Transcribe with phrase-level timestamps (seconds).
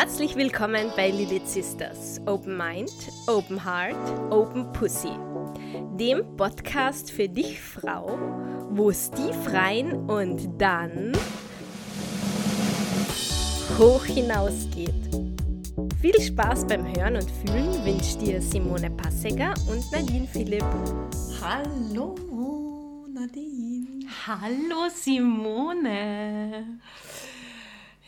[0.00, 2.22] Herzlich willkommen bei Lilith Sisters.
[2.24, 2.90] Open Mind,
[3.26, 5.12] Open Heart, Open Pussy.
[5.98, 8.18] Dem Podcast für dich, Frau,
[8.70, 11.12] wo es tief rein und dann
[13.78, 14.94] hoch hinausgeht.
[16.00, 20.64] Viel Spaß beim Hören und Fühlen wünscht dir Simone Passeger und Nadine Philipp.
[21.42, 22.14] Hallo
[23.06, 24.06] Nadine.
[24.26, 26.78] Hallo Simone.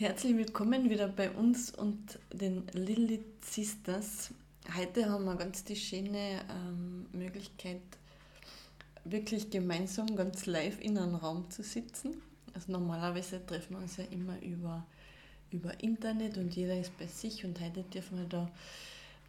[0.03, 4.33] Herzlich willkommen wieder bei uns und den Lilith Sisters.
[4.77, 7.83] Heute haben wir ganz die schöne ähm, Möglichkeit,
[9.05, 12.20] wirklich gemeinsam ganz live in einem Raum zu sitzen.
[12.52, 14.84] Also normalerweise treffen wir uns ja immer über,
[15.52, 18.50] über Internet und jeder ist bei sich und heute dürfen wir da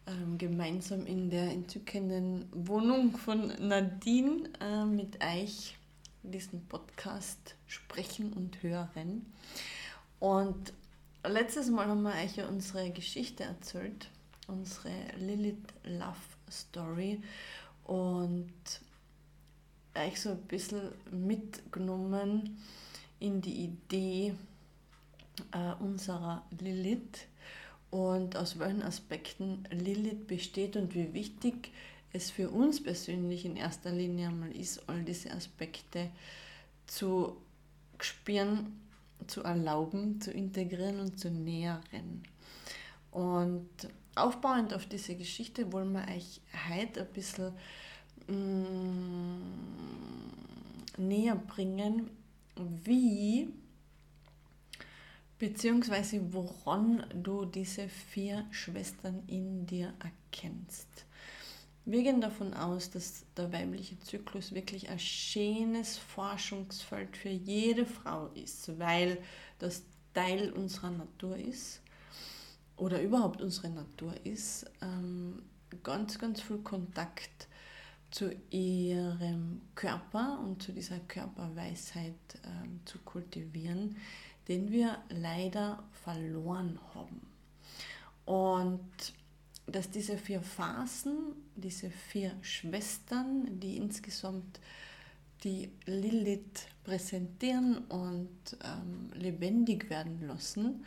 [0.08, 5.76] ähm, gemeinsam in der entzückenden Wohnung von Nadine äh, mit euch
[6.24, 9.24] diesen Podcast sprechen und hören.
[10.24, 10.72] Und
[11.22, 14.08] letztes Mal haben wir euch ja unsere Geschichte erzählt,
[14.46, 16.16] unsere Lilith Love
[16.50, 17.20] Story.
[17.84, 18.54] Und
[19.94, 22.56] euch so ein bisschen mitgenommen
[23.20, 24.34] in die Idee
[25.52, 27.26] äh, unserer Lilith.
[27.90, 31.70] Und aus welchen Aspekten Lilith besteht und wie wichtig
[32.14, 36.08] es für uns persönlich in erster Linie einmal ist, all diese Aspekte
[36.86, 37.36] zu
[38.00, 38.80] spüren
[39.26, 42.22] zu erlauben, zu integrieren und zu nähren.
[43.10, 43.68] Und
[44.14, 47.52] aufbauend auf diese Geschichte wollen wir euch heute ein bisschen
[48.28, 49.40] mm,
[50.98, 52.10] näher bringen,
[52.84, 53.48] wie
[55.38, 61.06] beziehungsweise woran du diese vier Schwestern in dir erkennst.
[61.86, 68.28] Wir gehen davon aus, dass der weibliche Zyklus wirklich ein schönes Forschungsfeld für jede Frau
[68.28, 69.18] ist, weil
[69.58, 69.82] das
[70.14, 71.82] Teil unserer Natur ist
[72.76, 75.42] oder überhaupt unsere Natur ist, ähm,
[75.82, 77.48] ganz, ganz viel Kontakt
[78.10, 83.96] zu ihrem Körper und zu dieser Körperweisheit ähm, zu kultivieren,
[84.48, 87.20] den wir leider verloren haben.
[88.24, 88.80] Und
[89.66, 91.16] dass diese vier Phasen,
[91.56, 94.60] diese vier Schwestern, die insgesamt
[95.42, 98.28] die Lilith präsentieren und
[98.62, 100.84] ähm, lebendig werden lassen,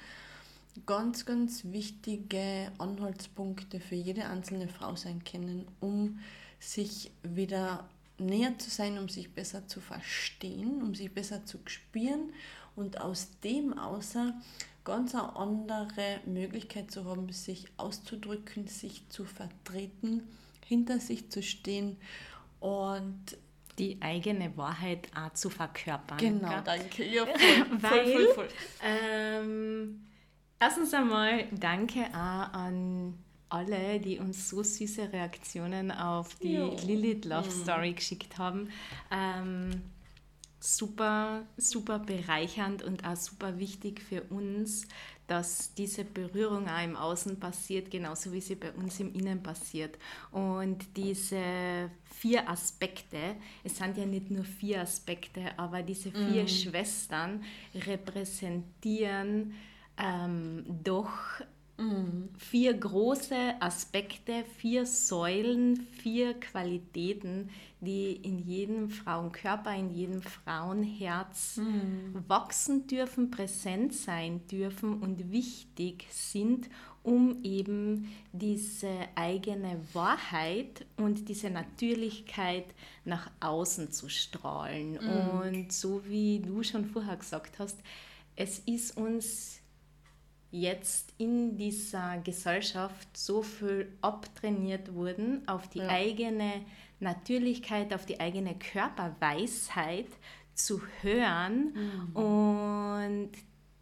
[0.86, 6.20] ganz, ganz wichtige Anhaltspunkte für jede einzelne Frau sein können, um
[6.60, 7.88] sich wieder
[8.20, 12.32] näher zu sein, um sich besser zu verstehen, um sich besser zu spüren
[12.76, 14.34] und aus dem außer
[14.88, 20.24] ganz eine andere Möglichkeit zu haben, sich auszudrücken, sich zu vertreten,
[20.66, 21.98] hinter sich zu stehen
[22.62, 23.38] und
[23.78, 26.18] die eigene Wahrheit auch zu verkörpern.
[26.18, 26.62] Genau, gell?
[26.64, 27.06] danke.
[27.06, 27.36] Ja, voll,
[27.82, 28.48] Weil, voll, voll, voll.
[28.82, 30.08] Ähm,
[30.58, 33.14] erstens einmal danke auch an
[33.50, 36.76] alle, die uns so süße Reaktionen auf die jo.
[36.86, 37.52] Lilith Love mhm.
[37.52, 38.70] Story geschickt haben.
[39.12, 39.84] Ähm,
[40.76, 44.88] super, super bereichernd und auch super wichtig für uns,
[45.28, 49.98] dass diese Berührung auch im Außen passiert, genauso wie sie bei uns im Innen passiert.
[50.32, 56.48] Und diese vier Aspekte, es sind ja nicht nur vier Aspekte, aber diese vier mm.
[56.48, 57.44] Schwestern
[57.76, 59.54] repräsentieren
[59.98, 61.10] ähm, doch
[61.78, 62.30] Mhm.
[62.38, 67.50] Vier große Aspekte, vier Säulen, vier Qualitäten,
[67.82, 72.24] die in jedem Frauenkörper, in jedem Frauenherz mhm.
[72.28, 76.68] wachsen dürfen, präsent sein dürfen und wichtig sind,
[77.04, 82.66] um eben diese eigene Wahrheit und diese Natürlichkeit
[83.06, 84.94] nach außen zu strahlen.
[84.94, 85.40] Mhm.
[85.40, 87.78] Und so wie du schon vorher gesagt hast,
[88.36, 89.62] es ist uns
[90.52, 95.90] jetzt in dieser Gesellschaft so viel abtrainiert wurden auf die ja.
[95.90, 96.66] eigene
[97.00, 100.08] Natürlichkeit, auf die eigene Körperweisheit
[100.54, 101.74] zu hören.
[101.74, 102.16] Mhm.
[102.16, 103.32] Und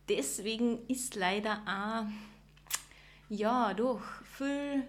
[0.09, 2.05] deswegen ist leider auch,
[3.29, 4.83] ja, doch viel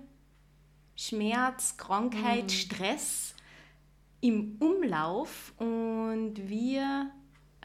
[0.97, 2.49] Schmerz, Krankheit, mhm.
[2.49, 3.35] Stress
[4.21, 7.11] im Umlauf und wir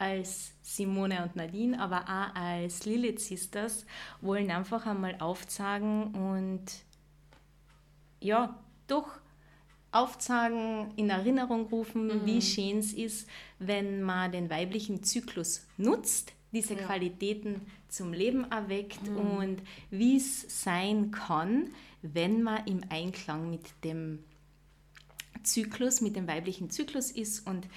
[0.02, 3.86] als Simone und Nadine, aber auch als Lilith Sisters
[4.20, 6.64] wollen einfach einmal aufzeigen und
[8.20, 9.08] ja, doch
[9.92, 12.26] aufzeigen, in Erinnerung rufen, mhm.
[12.26, 16.82] wie schön es ist, wenn man den weiblichen Zyklus nutzt, diese ja.
[16.82, 19.18] Qualitäten zum Leben erweckt mhm.
[19.18, 19.62] und
[19.92, 21.70] wie es sein kann,
[22.02, 24.24] wenn man im Einklang mit dem
[25.44, 27.68] Zyklus, mit dem weiblichen Zyklus ist und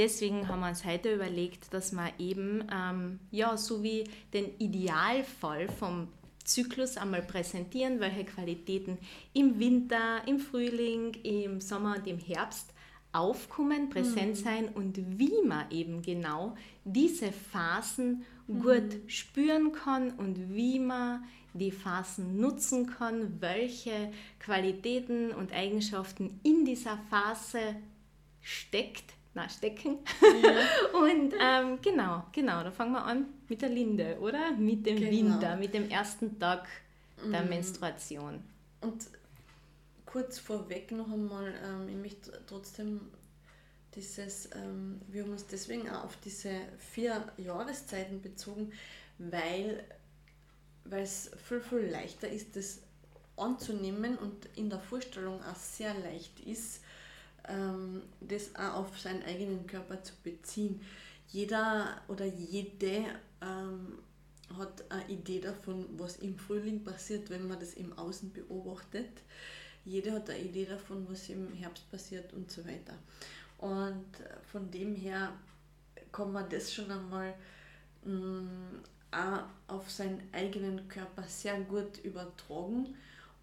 [0.00, 5.68] deswegen haben wir uns heute überlegt, dass wir eben, ähm, ja, so wie den Idealfall
[5.68, 6.08] vom
[6.42, 8.96] Zyklus einmal präsentieren, welche Qualitäten
[9.34, 12.72] im Winter, im Frühling, im Sommer und im Herbst
[13.12, 14.42] aufkommen, präsent mhm.
[14.42, 18.62] sein und wie man eben genau diese Phasen mhm.
[18.62, 26.64] gut spüren kann und wie man die Phasen nutzen kann, welche Qualitäten und Eigenschaften in
[26.64, 27.76] dieser Phase
[28.40, 29.98] steckt, na, stecken.
[30.42, 30.98] Ja.
[31.00, 34.52] und ähm, genau, genau, da fangen wir an mit der Linde, oder?
[34.52, 35.10] Mit dem genau.
[35.10, 36.66] Winter, mit dem ersten Tag
[37.24, 37.48] der mhm.
[37.48, 38.42] Menstruation.
[38.80, 39.06] Und
[40.06, 43.00] kurz vorweg noch einmal, ähm, ich möchte trotzdem
[43.94, 48.72] dieses, ähm, wir haben uns deswegen auch auf diese vier Jahreszeiten bezogen,
[49.18, 49.84] weil
[50.90, 52.80] es viel, viel leichter ist, das
[53.36, 56.82] anzunehmen und in der Vorstellung auch sehr leicht ist,
[57.48, 60.80] ähm, das auch auf seinen eigenen Körper zu beziehen.
[61.28, 63.04] Jeder oder jede
[63.40, 63.98] ähm,
[64.56, 69.22] hat eine Idee davon, was im Frühling passiert, wenn man das im Außen beobachtet.
[69.84, 72.94] Jeder hat eine Idee davon, was im Herbst passiert und so weiter.
[73.58, 74.06] Und
[74.50, 75.32] von dem her
[76.12, 77.34] kann man das schon einmal
[78.04, 78.82] mh, mm,
[79.12, 82.94] auch auf seinen eigenen Körper sehr gut übertragen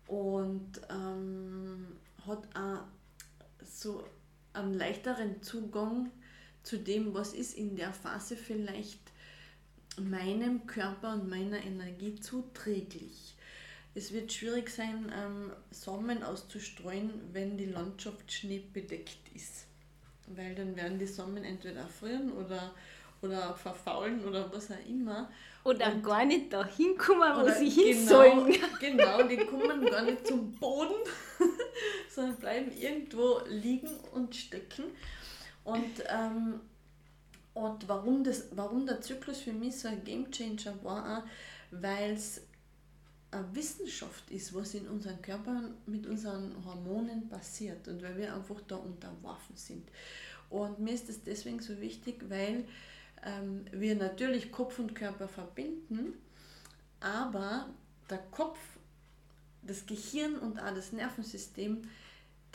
[0.08, 1.88] und ähm,
[2.26, 2.84] hat auch
[3.68, 4.04] so
[4.54, 6.12] einen leichteren Zugang
[6.64, 9.00] zu dem, was ist in der Phase vielleicht
[10.00, 13.36] meinem Körper und meiner Energie zuträglich.
[13.96, 19.66] Es wird schwierig sein, ähm, Samen auszustreuen, wenn die Landschaft schneebedeckt ist.
[20.28, 22.76] Weil dann werden die Samen entweder erfrieren oder,
[23.28, 25.30] oder verfaulen oder was auch immer.
[25.64, 28.56] Oder und gar nicht da hinkommen, wo sie hin genau, sollen.
[28.80, 30.96] Genau, die kommen gar nicht zum Boden,
[32.10, 34.86] sondern bleiben irgendwo liegen und stecken.
[35.64, 36.62] Und, ähm,
[37.54, 41.26] und warum, das, warum der Zyklus für mich so ein Gamechanger war,
[41.72, 42.42] weil es
[43.32, 48.62] eine Wissenschaft ist, was in unseren Körpern mit unseren Hormonen passiert und weil wir einfach
[48.68, 49.90] da unterworfen sind.
[50.50, 52.64] Und mir ist das deswegen so wichtig, weil
[53.24, 56.14] ähm, wir natürlich Kopf und Körper verbinden,
[57.00, 57.68] aber
[58.10, 58.60] der Kopf,
[59.62, 61.82] das Gehirn und auch das Nervensystem,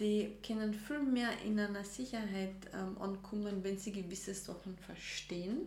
[0.00, 5.66] die können viel mehr in einer Sicherheit ähm, ankommen, wenn sie gewisse Sachen verstehen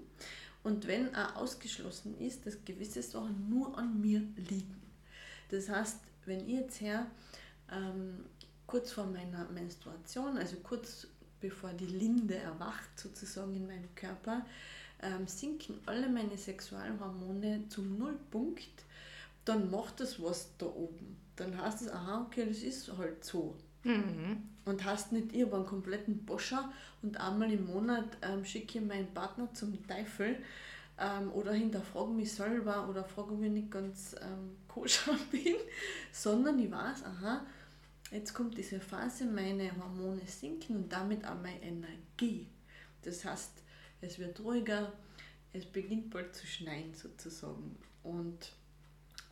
[0.63, 4.81] und wenn auch ausgeschlossen ist, dass gewisse Sachen nur an mir liegen.
[5.49, 7.05] Das heißt, wenn ich jetzt her
[7.71, 8.25] ähm,
[8.65, 11.07] kurz vor meiner Menstruation, also kurz
[11.39, 14.43] bevor die Linde erwacht sozusagen in meinem Körper,
[15.05, 18.83] ähm, sinken alle meine Sexualhormone zum Nullpunkt,
[19.45, 21.17] dann macht das was da oben.
[21.35, 23.55] Dann heißt es, aha, okay, das ist halt so.
[23.83, 24.43] Mhm.
[24.65, 26.71] Und hast nicht, ich habe einen kompletten Boscher
[27.03, 30.37] und einmal im Monat ähm, schicke ich meinen Partner zum Teufel
[30.97, 35.55] ähm, oder hinterfrage mich selber oder frage, ob ich nicht ganz ähm, koscher bin,
[36.11, 37.45] sondern ich weiß, aha,
[38.11, 42.47] jetzt kommt diese Phase, meine Hormone sinken und damit auch meine Energie.
[43.03, 43.51] Das heißt,
[44.01, 44.91] es wird ruhiger,
[45.53, 47.77] es beginnt bald zu schneien sozusagen.
[48.03, 48.51] Und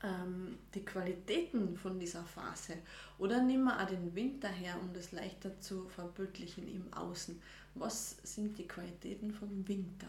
[0.03, 2.77] ähm, die Qualitäten von dieser Phase,
[3.17, 7.41] oder nehmen wir auch den Winter her, um das leichter zu verbildlichen im Außen.
[7.75, 10.07] Was sind die Qualitäten vom Winter?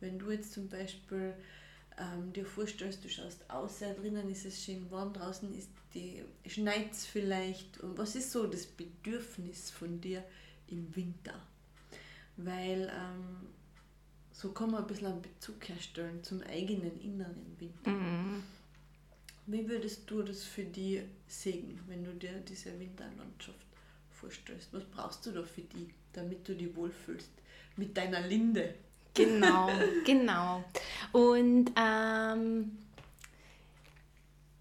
[0.00, 1.34] Wenn du jetzt zum Beispiel
[1.98, 6.92] ähm, dir vorstellst, du schaust aus, drinnen ist es schön warm, draußen ist die schneit
[6.92, 7.80] es vielleicht.
[7.80, 10.24] Und was ist so das Bedürfnis von dir
[10.68, 11.34] im Winter?
[12.36, 13.48] Weil ähm,
[14.38, 17.90] so kann man ein bisschen einen Bezug herstellen zum eigenen inneren Winter.
[17.90, 18.44] Mhm.
[19.46, 23.66] Wie würdest du das für dich sehen, wenn du dir diese Winterlandschaft
[24.12, 24.68] vorstellst?
[24.72, 27.30] Was brauchst du da für die, damit du dich wohlfühlst?
[27.76, 28.76] Mit deiner Linde.
[29.12, 29.70] Genau,
[30.06, 30.62] genau.
[31.10, 32.78] Und ähm,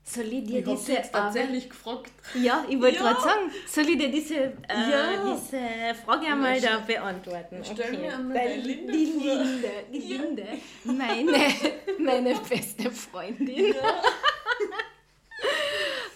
[0.07, 2.11] soll ich dir ich diese jetzt tatsächlich gefragt.
[2.33, 3.03] Ja, ich wollte ja.
[3.03, 5.35] gerade sagen, soll ich dir diese, äh, ja.
[5.35, 5.59] diese
[6.05, 7.61] Frage einmal da beantworten?
[7.63, 7.97] Stell okay.
[7.97, 10.21] mir einmal die Linde Die Linde, die ja.
[10.21, 10.47] Linde
[10.85, 11.53] meine,
[11.99, 13.75] meine beste Freundin.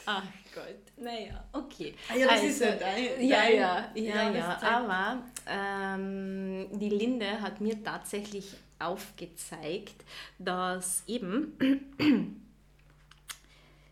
[0.05, 1.93] Ach Gott, naja, okay.
[2.09, 7.39] Ah ja, das also, ist ja dein, Ja, ja, ja, ja, aber ähm, die Linde
[7.41, 10.03] hat mir tatsächlich aufgezeigt,
[10.39, 12.40] dass eben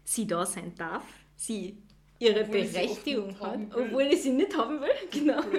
[0.09, 1.03] sie da sein darf,
[1.35, 1.77] sie
[2.17, 4.89] ihre obwohl Berechtigung sie hat, obwohl ich sie nicht haben will.
[5.11, 5.41] Genau.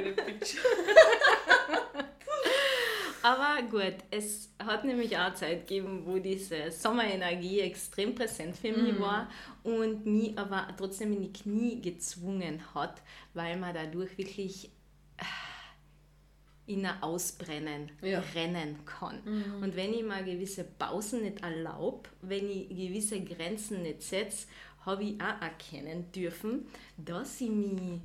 [3.23, 8.95] Aber gut, es hat nämlich auch Zeit gegeben, wo diese Sommerenergie extrem präsent für mich
[8.95, 9.01] mm.
[9.01, 9.29] war
[9.63, 13.03] und mich aber trotzdem in die Knie gezwungen hat,
[13.35, 14.71] weil man dadurch wirklich
[16.71, 18.23] in ein Ausbrennen Ja.
[18.35, 19.19] rennen kann.
[19.25, 19.63] Mhm.
[19.63, 24.47] Und wenn ich mir gewisse Pausen nicht erlaube, wenn ich gewisse Grenzen nicht setze,
[24.87, 28.01] habe ich auch erkennen dürfen, dass ich mich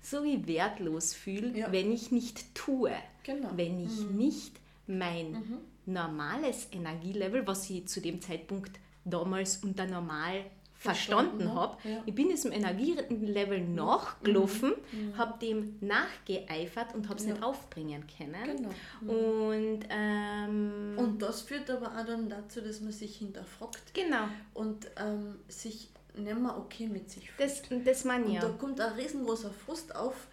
[0.00, 1.72] so wie wertlos fühle, Ja.
[1.72, 2.92] wenn ich nicht tue.
[3.24, 3.50] Genau.
[3.56, 4.52] Wenn ich nicht
[4.86, 5.42] mein
[5.86, 8.72] normales Energielevel, was ich zu dem Zeitpunkt
[9.04, 10.44] damals unter normal
[10.84, 12.02] verstanden Verstanden habe, hab, ja.
[12.04, 14.74] ich bin diesem Energielevel nachgelaufen,
[15.16, 17.32] habe dem nachgeeifert und habe es Ja.
[17.32, 18.68] nicht aufbringen können.
[19.00, 19.12] Genau.
[19.12, 24.86] Und ähm, Und das führt aber auch dann dazu, dass man sich hinterfragt genau, und
[24.96, 27.50] ähm, sich nicht mehr okay mit sich fühlt.
[27.50, 28.54] das, das meine ich Und da ja.
[28.54, 30.28] kommt ein riesengroßer Frust auf,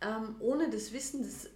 [0.00, 1.48] ähm, ohne das Wissen, dass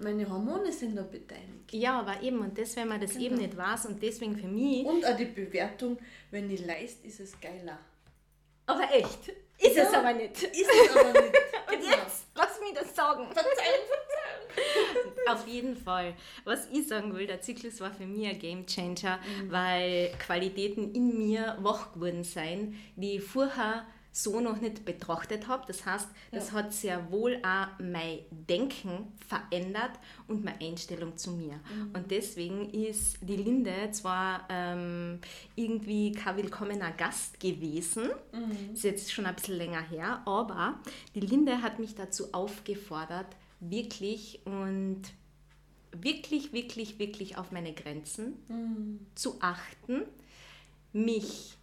[0.00, 1.72] meine Hormone sind da beteiligt.
[1.72, 3.42] Ja, aber eben, und das, wenn man das eben Genau.
[3.46, 4.84] nicht weiß und deswegen für mich.
[4.84, 5.98] Und auch die Bewertung,
[6.30, 7.78] wenn ich leist, ist es geiler.
[8.66, 9.28] Aber echt,
[9.58, 9.84] ist Ja.
[9.84, 10.42] es aber nicht.
[10.42, 11.34] Ist es aber nicht.
[11.72, 13.24] Und jetzt, lass mich das sagen.
[13.32, 13.80] Verzeihen,
[15.28, 16.14] Auf jeden Fall.
[16.44, 21.16] Was ich sagen will, der Zyklus war für mich ein Game Changer, weil Qualitäten in
[21.18, 25.64] mir wach geworden sind, die ich vorher so noch nicht betrachtet habe.
[25.66, 26.52] Das heißt, das Ja.
[26.54, 29.92] hat sehr wohl auch mein Denken verändert
[30.28, 31.58] und meine Einstellung zu mir.
[31.94, 35.18] Und deswegen ist die Linde zwar ähm,
[35.56, 38.10] irgendwie kein willkommener Gast gewesen,
[38.74, 40.78] ist jetzt schon ein bisschen länger her, aber
[41.14, 43.26] die Linde hat mich dazu aufgefordert,
[43.60, 45.02] wirklich und
[45.92, 48.34] wirklich, wirklich, wirklich auf meine Grenzen
[49.14, 50.02] zu achten,
[50.92, 51.56] mich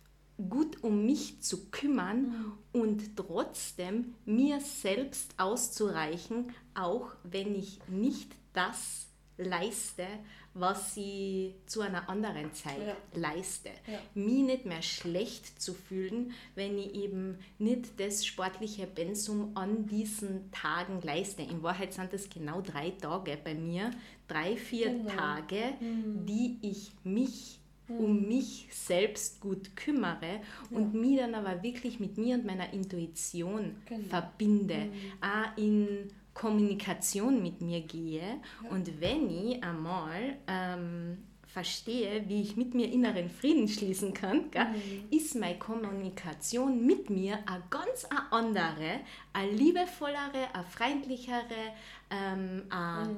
[0.48, 9.08] gut um mich zu kümmern und trotzdem mir selbst auszureichen, auch wenn ich nicht das
[9.38, 10.05] leiste,
[10.53, 12.96] was ich zu einer anderen Zeit Ja.
[13.19, 13.69] leiste.
[13.88, 14.00] Ja.
[14.13, 20.51] Mich nicht mehr schlecht zu fühlen, wenn ich eben nicht das sportliche Pensum an diesen
[20.51, 21.41] Tagen leiste.
[21.43, 23.91] In Wahrheit sind es genau drei Tage bei mir,
[24.27, 25.10] drei, vier Genau.
[25.12, 27.60] Tage, die ich mich
[27.98, 30.41] um mich selbst gut kümmere
[30.72, 34.08] und mich dann aber wirklich mit mir und meiner Intuition Genau.
[34.08, 34.89] verbinde,
[35.22, 41.17] auch in Kommunikation mit mir gehe und wenn ich einmal ähm,
[41.48, 44.67] verstehe, wie ich mit mir inneren Frieden schließen kann, gell,
[45.10, 49.00] ist meine Kommunikation mit mir eine ganz eine andere,
[49.34, 51.74] eine liebevollere, eine freundlichere,
[52.12, 53.15] ähm, eine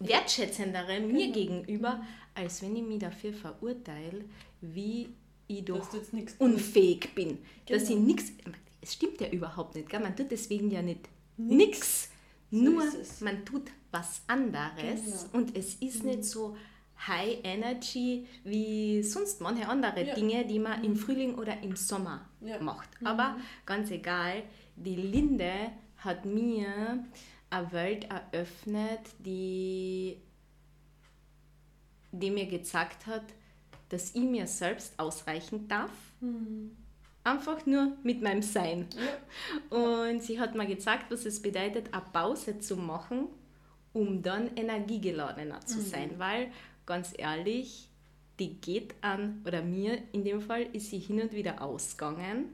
[0.00, 2.02] wertschätzendere mir gegenüber,
[2.36, 4.24] als wenn ich mich dafür verurteile,
[4.60, 5.08] wie
[5.48, 5.88] ich doch
[6.38, 7.38] unfähig bin.
[7.66, 8.00] Dass ich Genau.
[8.06, 8.32] nichts.
[8.80, 9.88] Es stimmt ja überhaupt nicht.
[9.88, 10.00] Gell?
[10.00, 12.10] Man tut deswegen ja nicht nichts.
[12.50, 12.84] So Nur
[13.20, 15.38] man tut was anderes Genau.
[15.38, 16.56] und es ist nicht so
[17.06, 20.14] High Energy wie sonst manche andere Ja.
[20.14, 22.60] Dinge, die man im Frühling oder im Sommer Ja.
[22.60, 22.88] macht.
[23.04, 24.44] Aber ganz egal,
[24.76, 25.52] die Linde
[25.98, 27.04] hat mir
[27.50, 30.16] eine Welt eröffnet, die,
[32.20, 33.24] die mir gezeigt hat,
[33.88, 35.90] dass ich mir selbst ausreichen darf.
[37.24, 38.86] Einfach nur mit meinem Sein.
[39.70, 39.76] Ja.
[39.76, 43.28] Und sie hat mir gezeigt, was es bedeutet, eine Pause zu machen,
[43.92, 46.18] um dann energiegeladener zu sein.
[46.18, 46.52] Weil,
[46.84, 47.88] ganz ehrlich,
[48.38, 52.52] die geht an, oder mir in dem Fall ist sie hin und wieder ausgegangen.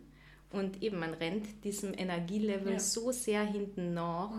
[0.52, 2.78] Und eben, man rennt diesem Energielevel Ja.
[2.78, 4.30] so sehr hinten nach,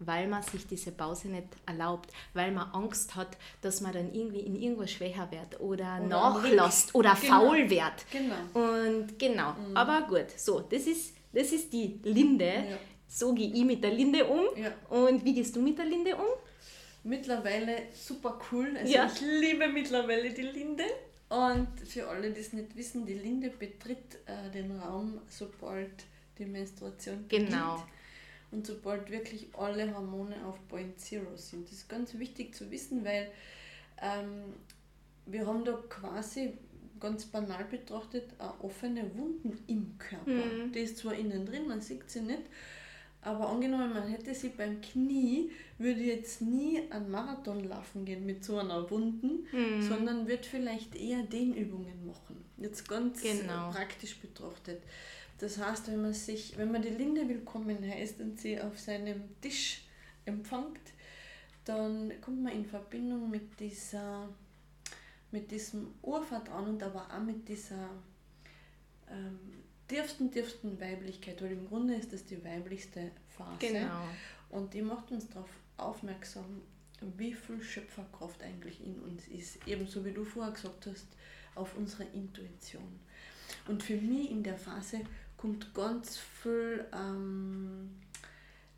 [0.00, 4.40] weil man sich diese Pause nicht erlaubt, weil man Angst hat, dass man dann irgendwie
[4.40, 7.32] in irgendwas schwächer wird oder, Oder nachlässt oder Genau.
[7.40, 7.92] faul wird.
[8.10, 8.34] Genau.
[8.74, 12.44] Und genau, aber gut, so, das ist, das ist die Linde.
[12.46, 12.78] Ja.
[13.06, 14.46] So gehe ich mit der Linde um.
[14.56, 14.72] Ja.
[14.90, 16.26] Und wie gehst du mit der Linde um?
[17.04, 18.74] Mittlerweile super cool.
[18.78, 19.06] Also Ja.
[19.12, 20.84] ich liebe mittlerweile die Linde.
[21.28, 25.90] Und für alle, die es nicht wissen, die Linde betritt äh, den Raum, sobald
[26.38, 27.76] die Menstruation Genau.
[27.76, 27.90] beginnt.
[28.50, 31.66] Und sobald wirklich alle Hormone auf Point Zero sind.
[31.66, 33.28] Das ist ganz wichtig zu wissen, weil
[34.00, 34.54] ähm,
[35.26, 36.52] wir haben da quasi
[37.00, 40.30] ganz banal betrachtet eine offene Wunden im Körper.
[40.30, 40.72] Mhm.
[40.72, 42.42] Die ist zwar innen drin, man sieht sie nicht,
[43.24, 48.44] aber angenommen, man hätte sie beim Knie, würde jetzt nie einen Marathon laufen gehen mit
[48.44, 49.82] so einer Wunden, Mhm.
[49.82, 52.44] sondern wird vielleicht eher Dehnübungen machen.
[52.58, 53.70] Jetzt ganz Genau.
[53.70, 54.82] praktisch betrachtet.
[55.38, 59.22] Das heißt, wenn man sich, wenn man die Linde willkommen heißt und sie auf seinem
[59.40, 59.82] Tisch
[60.26, 60.80] empfängt,
[61.64, 64.28] dann kommt man in Verbindung mit dieser,
[65.32, 67.88] mit diesem Urvertrauen und aber auch mit dieser
[69.10, 69.38] ähm,
[69.88, 73.58] tiefsten, tiefsten Weiblichkeit, weil im Grunde ist das die weiblichste Phase.
[73.58, 74.02] Genau.
[74.50, 76.62] Und die macht uns darauf aufmerksam,
[77.16, 79.58] wie viel Schöpferkraft eigentlich in uns ist.
[79.66, 81.06] Ebenso wie du vorher gesagt hast,
[81.54, 83.00] auf unsere Intuition.
[83.68, 85.00] Und für mich in der Phase
[85.36, 87.90] kommt ganz viel ähm,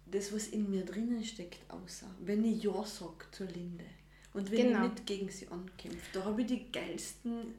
[0.06, 2.06] das, was in mir drinnen steckt, außer.
[2.20, 3.84] Wenn ich Ja sage zur Linde
[4.32, 4.84] und wenn genau.
[4.84, 7.54] ich nicht gegen sie ankämpfe, da habe ich die geilsten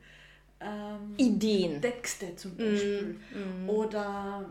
[0.59, 1.81] ähm, Ideen.
[1.81, 3.19] Texte zum Beispiel.
[3.33, 3.69] Mm, mm.
[3.69, 4.49] Oder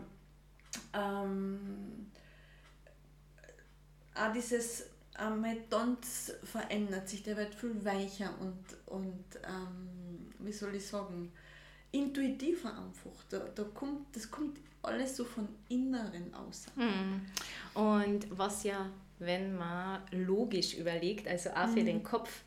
[0.93, 2.09] ähm,
[4.15, 4.85] auch dieses
[5.19, 11.31] ähm, Tanz verändert sich, der wird viel weicher und, und ähm, wie soll ich sagen,
[11.91, 13.23] intuitiver einfach.
[13.29, 16.65] Da, da kommt, das kommt alles so von Inneren aus.
[16.75, 17.21] Hm.
[17.73, 21.85] Und was ja, wenn man logisch überlegt, also auch für hm.
[21.85, 22.43] den Kopf,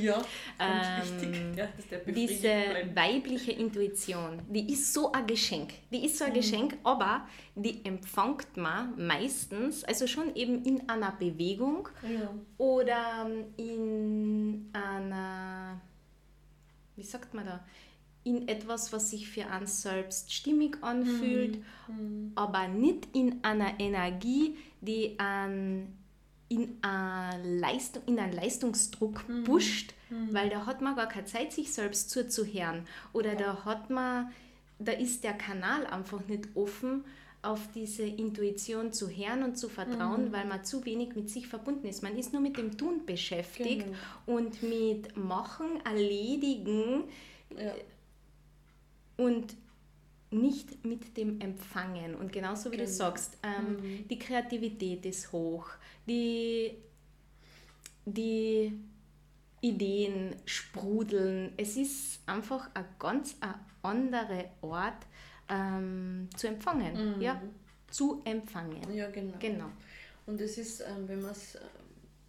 [0.00, 0.22] ja,
[0.58, 1.68] ähm, ja
[2.06, 2.48] diese
[2.94, 5.72] weibliche Intuition, die ist so ein Geschenk.
[5.90, 6.34] Die ist so ein mhm.
[6.34, 12.34] Geschenk, aber die empfängt man meistens, also schon eben in einer Bewegung ja.
[12.58, 15.80] oder in einer,
[16.96, 17.64] wie sagt man da,
[18.22, 22.32] in etwas, was sich für einen selbst stimmig anfühlt, mhm.
[22.34, 25.99] aber nicht in einer Energie, die an
[26.50, 29.44] in, einen Leistung, in einen Leistungsdruck mhm.
[29.44, 30.34] pusht, mhm.
[30.34, 32.86] weil da hat man gar keine Zeit, sich selbst zuzuhören.
[33.14, 33.38] Oder ja.
[33.38, 34.30] da hat man,
[34.78, 37.04] da ist der Kanal einfach nicht offen,
[37.42, 40.32] auf diese Intuition zu hören und zu vertrauen, mhm.
[40.32, 42.02] weil man zu wenig mit sich verbunden ist.
[42.02, 43.96] Man ist nur mit dem Tun beschäftigt genau.
[44.26, 47.04] und mit Machen, Erledigen.
[47.56, 47.72] Ja
[49.20, 49.54] und
[50.30, 52.14] nicht mit dem Empfangen.
[52.14, 52.88] Und genauso wie genau.
[52.88, 54.08] du sagst, ähm, mhm.
[54.08, 55.68] die Kreativität ist hoch,
[56.06, 56.76] die,
[58.04, 58.72] die
[59.60, 61.52] Ideen sprudeln.
[61.56, 63.36] Es ist einfach ein ganz
[63.82, 65.06] anderer Ort
[65.48, 67.16] ähm, zu empfangen.
[67.16, 67.20] Mhm.
[67.20, 67.42] Ja,
[67.90, 68.94] zu empfangen.
[68.94, 69.36] Ja, genau.
[69.38, 69.70] genau.
[70.26, 71.60] Und es ist, ähm, wenn man es äh,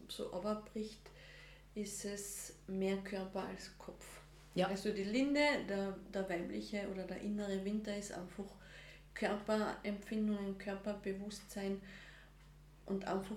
[0.07, 1.01] so abbricht,
[1.75, 4.10] ist es mehr Körper als Kopf.
[4.53, 4.67] Ja.
[4.67, 8.45] Also die Linde, der, der weibliche oder der innere Winter ist einfach
[9.13, 11.81] Körperempfindungen, Körperbewusstsein
[12.85, 13.35] und einfach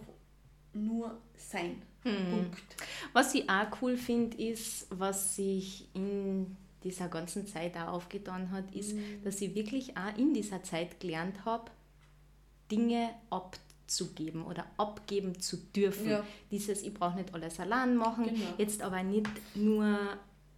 [0.73, 1.83] nur sein.
[2.04, 2.30] Mhm.
[2.30, 2.76] Punkt.
[3.12, 8.75] Was ich auch cool finde, ist, was sich in dieser ganzen Zeit auch aufgetan hat,
[8.75, 9.23] ist, mhm.
[9.23, 11.70] dass ich wirklich auch in dieser Zeit gelernt habe,
[12.70, 16.11] Dinge abzugeben oder abgeben zu dürfen.
[16.11, 16.27] Ja.
[16.50, 18.55] Dieses, ich brauche nicht alles allein machen, genau.
[18.59, 19.98] jetzt aber nicht nur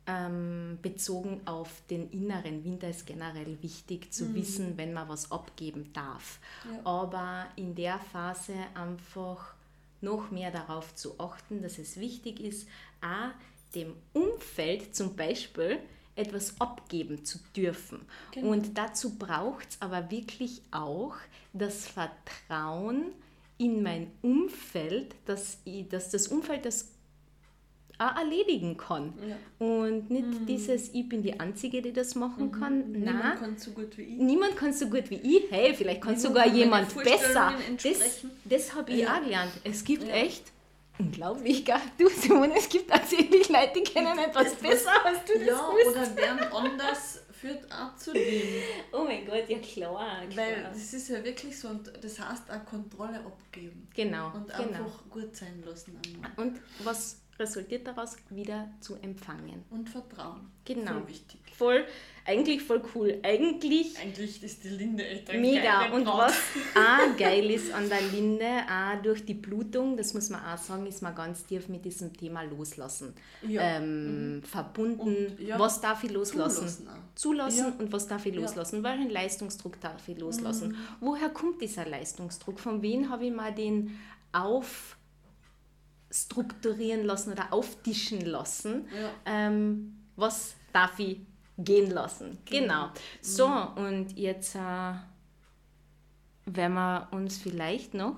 [0.07, 4.35] ähm, bezogen auf den inneren Winter ist generell wichtig zu mhm.
[4.35, 6.38] wissen, wenn man was abgeben darf.
[6.64, 6.81] Ja.
[6.85, 9.55] Aber in der Phase einfach
[10.01, 12.69] noch mehr darauf zu achten, dass es wichtig ist,
[13.01, 13.33] a,
[13.75, 15.79] dem Umfeld zum Beispiel
[16.14, 18.01] etwas abgeben zu dürfen.
[18.33, 18.53] Genau.
[18.53, 21.14] Und dazu braucht es aber wirklich auch
[21.53, 23.12] das Vertrauen
[23.59, 26.90] in mein Umfeld, dass, ich, dass das Umfeld das
[27.99, 29.15] auch erledigen kann.
[29.29, 29.67] Ja.
[29.67, 30.47] Und nicht mhm.
[30.47, 32.53] dieses, ich bin die Einzige, die das machen mhm.
[32.53, 32.93] kann.
[32.93, 33.39] Niemand Nein.
[33.39, 34.19] kann so gut wie ich.
[34.19, 35.51] Niemand kann so gut wie ich.
[35.51, 37.55] Hey, vielleicht kann Niemand sogar kann jemand besser.
[37.83, 39.17] Das, das habe ich ja.
[39.17, 39.53] auch gelernt.
[39.65, 40.15] Es gibt ja.
[40.15, 40.53] echt
[40.99, 45.47] unglaublich, gar du Simone, es gibt tatsächlich Leute, die kennen etwas besser als du das
[45.47, 45.91] Ja, bist.
[45.91, 48.43] oder werden anders führt auch zu dem.
[48.93, 50.27] Oh mein Gott, ja klar.
[50.27, 50.47] klar.
[50.47, 53.89] Weil das ist ja wirklich so und das heißt auch Kontrolle abgeben.
[53.95, 54.33] Genau.
[54.35, 54.63] Und genau.
[54.63, 55.99] einfach gut sein lassen.
[56.37, 59.64] Und was resultiert daraus wieder zu empfangen.
[59.70, 60.51] Und Vertrauen.
[60.64, 60.92] Genau.
[60.92, 61.40] Voll wichtig.
[61.57, 61.85] Voll,
[62.27, 63.18] eigentlich voll cool.
[63.22, 65.92] Eigentlich, eigentlich ist die Linde echt ein Mega.
[65.92, 66.35] Und was
[66.75, 70.87] auch geil ist an der Linde, auch durch die Blutung, das muss man auch sagen,
[70.87, 73.14] ist man ganz tief mit diesem Thema Loslassen
[73.46, 73.77] ja.
[73.77, 74.42] ähm, mhm.
[74.42, 75.01] verbunden.
[75.01, 75.59] Und, ja.
[75.59, 76.66] Was darf ich loslassen?
[76.66, 77.75] Zulassen, Zulassen ja.
[77.79, 78.83] und was darf ich loslassen?
[78.83, 80.70] Welchen Leistungsdruck darf ich loslassen?
[80.70, 80.77] Mhm.
[81.01, 82.59] Woher kommt dieser Leistungsdruck?
[82.59, 83.99] Von wem habe ich mal den
[84.33, 84.96] auf
[86.23, 88.89] strukturieren lassen oder auftischen lassen.
[88.95, 89.11] Ja.
[89.27, 91.19] Ähm, was darf ich
[91.59, 92.39] gehen lassen?
[92.47, 92.89] Genau.
[92.89, 92.93] genau.
[93.21, 93.87] So, mhm.
[93.87, 94.59] und jetzt äh,
[96.47, 98.17] werden wir uns vielleicht noch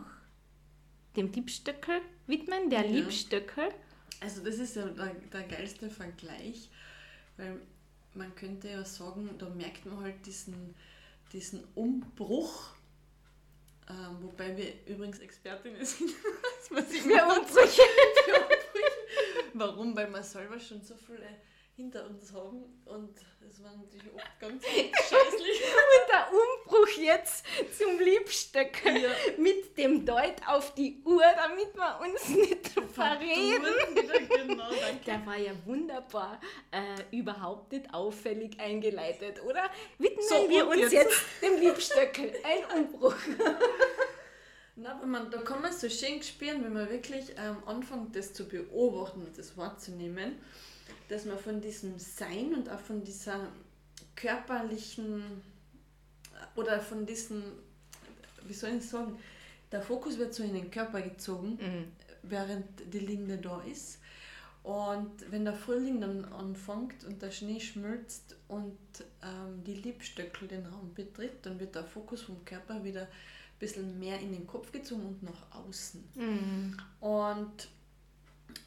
[1.17, 2.93] dem Liebstöckel widmen, der ja.
[2.93, 3.71] Liebstöckel.
[4.21, 6.71] Also das ist ja der, der geilste Vergleich,
[7.37, 7.61] weil
[8.15, 10.75] man könnte ja sagen, da merkt man halt diesen,
[11.33, 12.75] diesen Umbruch
[13.91, 16.11] ähm, wobei wir übrigens Expertinnen sind,
[16.61, 17.83] das muss ich mir unsicher.
[19.55, 19.97] Warum?
[19.97, 21.27] Weil wir selber schon so viele
[21.79, 25.63] hinter uns haben und das war natürlich oft ganz, scheißlich.
[25.63, 27.45] und der Umbruch jetzt
[27.79, 29.11] zum Liebstöcker ja.
[29.37, 33.65] mit dem Deut auf die Uhr, damit wir uns nicht verreden.
[34.29, 34.71] Genau,
[35.07, 36.41] der war ja wunderbar,
[36.73, 39.71] äh, überhaupt nicht auffällig eingeleitet, oder?
[39.99, 42.33] Widmen so, wir uns jetzt, jetzt dem Liebstöckel.
[42.43, 43.15] Ein Umbruch.
[44.75, 48.33] Na, wenn man, da kann man so schön spüren, wenn man wirklich ähm, anfängt, das
[48.33, 50.41] zu beobachten und das wahrzunehmen
[51.09, 53.49] dass man von diesem Sein und auch von dieser
[54.15, 55.43] körperlichen
[56.57, 57.43] oder von diesem,
[58.47, 59.19] wie soll ich sagen,
[59.73, 61.93] der Fokus wird so in den Körper gezogen, Mhm.
[62.23, 63.99] während die Linde da ist.
[64.63, 68.77] Und wenn der Frühling dann anfängt und der Schnee schmilzt und
[69.23, 73.99] ähm, die Liebstöckel den Raum betritt, dann wird der Fokus vom Körper wieder ein bisschen
[73.99, 76.05] mehr in den Kopf gezogen und nach außen.
[76.15, 76.77] Mhm.
[77.01, 77.69] Und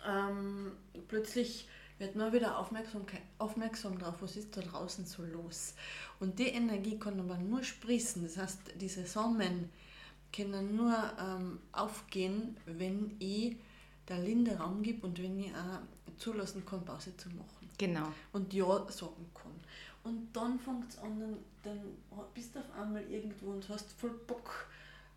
[0.07, 0.71] ähm,
[1.07, 1.67] plötzlich
[2.01, 3.05] wird man wieder aufmerksam,
[3.37, 5.75] aufmerksam drauf, was ist da draußen so los.
[6.19, 8.23] Und die Energie kann aber nur sprießen.
[8.23, 9.69] Das heißt, diese Samen
[10.35, 13.55] können nur ähm, aufgehen, wenn ich
[14.07, 18.11] der Linde Raum gebe und wenn ich auch zulassen kann, Pause zu machen Genau.
[18.33, 19.51] und Ja sagen kann.
[20.03, 21.79] Und dann fängt es an, dann, dann
[22.33, 24.67] bist du auf einmal irgendwo und hast voll Bock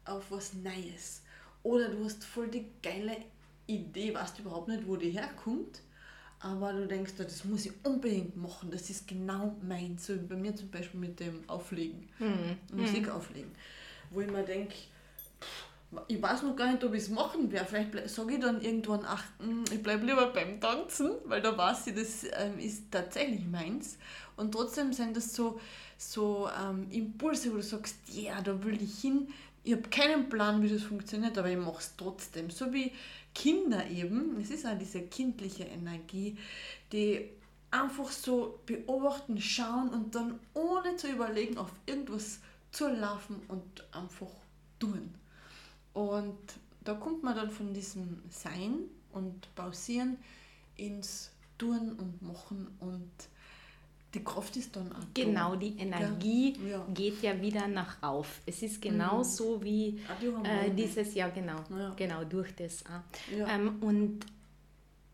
[0.05, 1.23] auf was Neues.
[1.63, 3.17] Oder du hast voll die geile
[3.67, 5.81] Idee, weißt überhaupt nicht, wo die herkommt,
[6.45, 10.07] aber du denkst, "Ja, das muss ich unbedingt machen, das ist genau meins.
[10.07, 12.57] So wie bei mir zum Beispiel mit dem Auflegen, Mhm.
[12.73, 13.51] Musik auflegen,
[14.11, 14.75] wo ich mir denke,
[16.09, 17.67] ich weiß noch gar nicht, ob ich es machen werde.
[17.69, 21.87] Vielleicht sage ich dann irgendwann, ach, mm, ich bleibe lieber beim Tanzen, weil da weiß
[21.89, 23.97] ich, das ähm, ist tatsächlich meins.
[24.37, 25.61] Und trotzdem sind das so,
[25.97, 29.29] so ähm, Impulse, wo du sagst, ja, da will ich hin.
[29.63, 32.51] Ich habe keinen Plan, wie das funktioniert, aber ich mache es trotzdem.
[32.51, 32.91] So wie
[33.35, 36.39] Kinder eben, es ist auch diese kindliche Energie,
[36.93, 37.31] die
[37.71, 42.39] einfach so beobachten, schauen und dann ohne zu überlegen auf irgendwas
[42.71, 44.31] zu laufen und einfach
[44.79, 45.13] tun.
[45.93, 46.39] Und
[46.85, 48.81] da kommt man dann von diesem Sein
[49.13, 50.19] und Pausieren
[50.77, 53.11] ins Tun und Machen und
[54.15, 55.05] die Kraft ist dann auch.
[55.13, 56.87] Genau, die Energie Ja.
[56.95, 58.41] geht ja wieder nach auf.
[58.47, 61.93] Es ist genauso wie die haben äh, dieses, ja genau, Ja.
[61.97, 62.85] genau, durch das.
[63.37, 63.49] Ja.
[63.49, 64.21] Ähm, und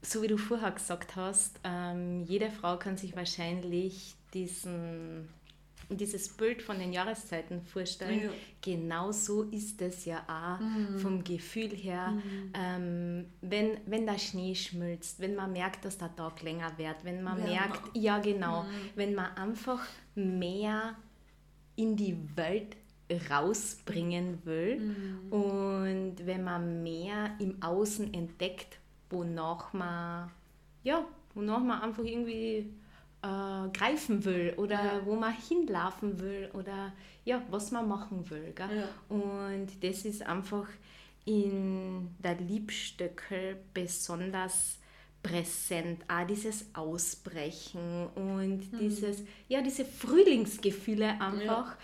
[0.03, 5.29] so wie du vorher gesagt hast, ähm, jede Frau kann sich wahrscheinlich diesen,
[5.97, 8.23] dieses Bild von den Jahreszeiten vorstellen.
[8.25, 8.31] Ja.
[8.63, 10.99] Genau so ist es ja auch Mhm.
[10.99, 12.15] vom Gefühl her.
[12.55, 17.23] Ähm, wenn, wenn der Schnee schmilzt, wenn man merkt, dass der Tag länger wird, wenn
[17.23, 17.51] man Wärmer.
[17.51, 19.81] merkt, ja genau, wenn man einfach
[20.15, 20.95] mehr
[21.77, 22.77] in die Welt
[23.31, 24.95] rausbringen will
[25.31, 30.31] und wenn man mehr im Außen entdeckt, wonach man,
[30.85, 32.73] ja, wonach man einfach irgendwie
[33.23, 35.01] äh, greifen will oder Ja.
[35.07, 36.93] wo man hinlaufen will oder
[37.25, 38.53] ja, was man machen will.
[38.55, 38.69] Gell?
[38.79, 38.89] Ja.
[39.15, 40.67] Und das ist einfach
[41.27, 44.79] in der Liebstöckel besonders
[45.23, 51.77] präsent, auch dieses Ausbrechen und dieses, ja, diese Frühlingsgefühle einfach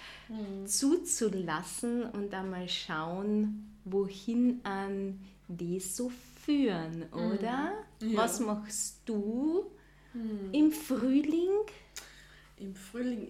[0.64, 6.10] zuzulassen und einmal schauen, wohin an die so
[6.44, 7.72] führen, oder?
[8.00, 8.16] Ja.
[8.16, 9.66] Was machst du
[10.52, 11.50] im Frühling?
[12.58, 13.28] Im Frühling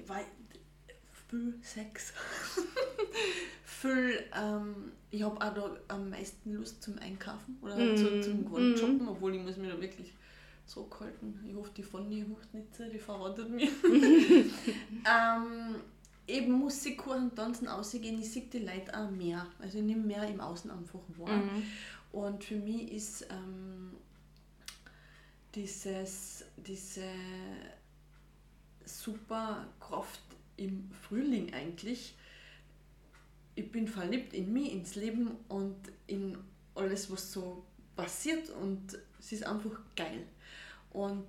[1.28, 2.12] viel Sex.
[3.64, 8.44] viel, ähm, ich habe auch da am meisten Lust zum Einkaufen oder Mm, zu, zum
[8.44, 8.76] mm.
[8.76, 10.12] shoppen, obwohl ich muss mich da wirklich
[10.66, 11.44] zurückhalten.
[11.48, 12.24] Ich hoffe, die Fanny
[12.76, 13.68] so, die verratet mir.
[13.84, 15.76] ähm,
[16.26, 19.46] eben Musik hören, tanzen, ausgehen, ich sehe die Leute auch mehr.
[19.60, 21.36] Also ich nehme mehr im Außen einfach wahr.
[21.36, 21.62] Mhm.
[22.12, 23.92] Und für mich ist ähm,
[25.56, 27.10] dieses, diese
[28.84, 30.20] super Kraft
[30.56, 32.14] im Frühling eigentlich.
[33.54, 36.36] Ich bin verliebt in mich, ins Leben und in
[36.74, 37.64] alles, was so
[37.96, 40.26] passiert und es ist einfach geil.
[40.90, 41.26] Und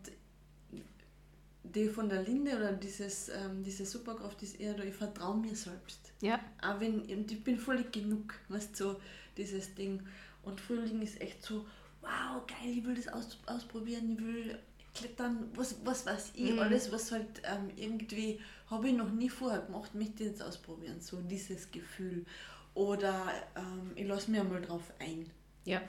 [1.64, 6.12] die von der Linde oder dieses, ähm, diese Superkraft ist eher ich vertraue mir selbst.
[6.22, 9.02] Ja, Auch wenn, und ich bin völlig genug, weißt du, so
[9.36, 10.02] dieses Ding.
[10.44, 11.66] Und Frühling ist echt so,
[12.08, 14.60] wow, geil, ich will das aus, ausprobieren, ich will
[14.94, 16.60] klettern, was, was weiß ich, Mhm.
[16.60, 21.22] alles, was halt ähm, irgendwie, habe ich noch nie vorher gemacht, möchte jetzt ausprobieren, so
[21.22, 22.26] dieses Gefühl.
[22.74, 25.30] Oder ähm, ich lasse mich einmal drauf ein.
[25.66, 25.82] ja.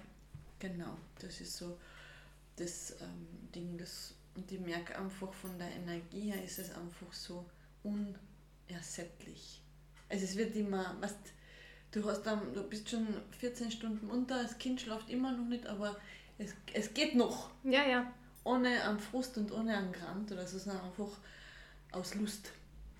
[0.60, 1.78] Genau, das ist so
[2.56, 7.12] das ähm, Ding, das, und ich merke einfach von der Energie her ist es einfach
[7.12, 7.46] so
[7.84, 9.62] unersättlich.
[10.08, 11.16] Also es wird immer, weißt,
[11.92, 13.06] du hast dann, du bist schon
[13.38, 15.96] 14 Stunden unter, das Kind schläft immer noch nicht, aber
[16.38, 17.50] es, es geht noch.
[17.64, 18.12] Ja, ja.
[18.44, 21.10] Ohne einen Frust und ohne einen Grant oder so, sondern einfach
[21.92, 22.52] aus Lust,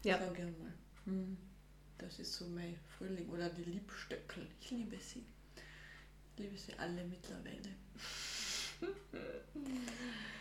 [0.05, 0.18] Ja.
[0.18, 0.72] sag ich einmal.
[1.05, 1.37] Hm.
[1.98, 4.46] Das ist so mein Frühling oder die Liebstöckel.
[4.61, 5.24] Ich liebe sie.
[6.37, 7.68] Ich liebe sie alle mittlerweile.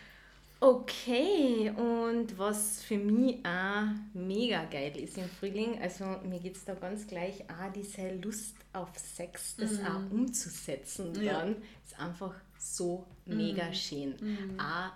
[0.59, 6.65] Okay, und was für mich auch mega geil ist im Frühling, also mir geht es
[6.65, 9.85] da ganz gleich auch diese Lust auf Sex, das Mhm.
[9.85, 11.33] auch umzusetzen Ja.
[11.41, 14.15] dann, ist einfach so mega schön.
[14.19, 14.59] Mhm.
[14.59, 14.91] Auch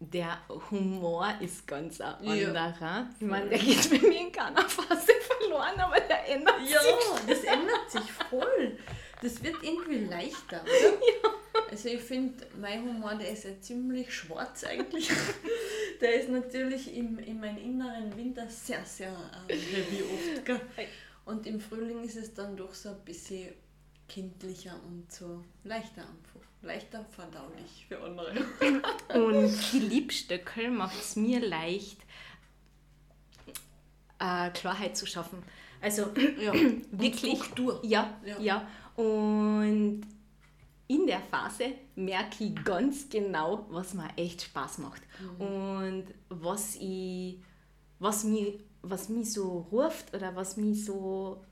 [0.00, 0.38] der
[0.70, 2.76] Humor ist ganz ein anderer.
[2.80, 3.10] Ja.
[3.18, 6.90] Ich meine, der geht bei mir in keiner Phase verloren, aber der ändert ja, sich.
[6.90, 8.78] Ja, das ändert sich voll.
[9.22, 10.72] Das wird irgendwie leichter, oder?
[11.22, 11.30] Ja.
[11.70, 15.10] Also ich finde, mein Humor, der ist ja ziemlich schwarz eigentlich.
[16.00, 19.12] der ist natürlich im, in meinem inneren Winter sehr, sehr
[19.48, 20.44] äh, heavy oft.
[20.44, 20.60] Gell?
[21.24, 23.54] Und im Frühling ist es dann doch so ein bisschen
[24.08, 26.40] kindlicher und so leichter einfach.
[26.62, 28.34] Leichter verdaulich für andere.
[29.14, 31.98] und die Liebstöckel macht es mir leicht,
[34.18, 35.42] äh, Klarheit zu schaffen.
[35.80, 36.08] Also
[36.40, 36.52] ja.
[36.90, 37.38] wirklich.
[37.82, 38.68] Ja, ja, ja.
[38.96, 40.02] Und
[40.86, 45.02] in der Phase merke ich ganz genau, was mir echt Spaß macht.
[45.20, 45.46] Mhm.
[45.46, 47.38] Und was ich,
[47.98, 51.42] was mich, was mich so ruft oder was mich so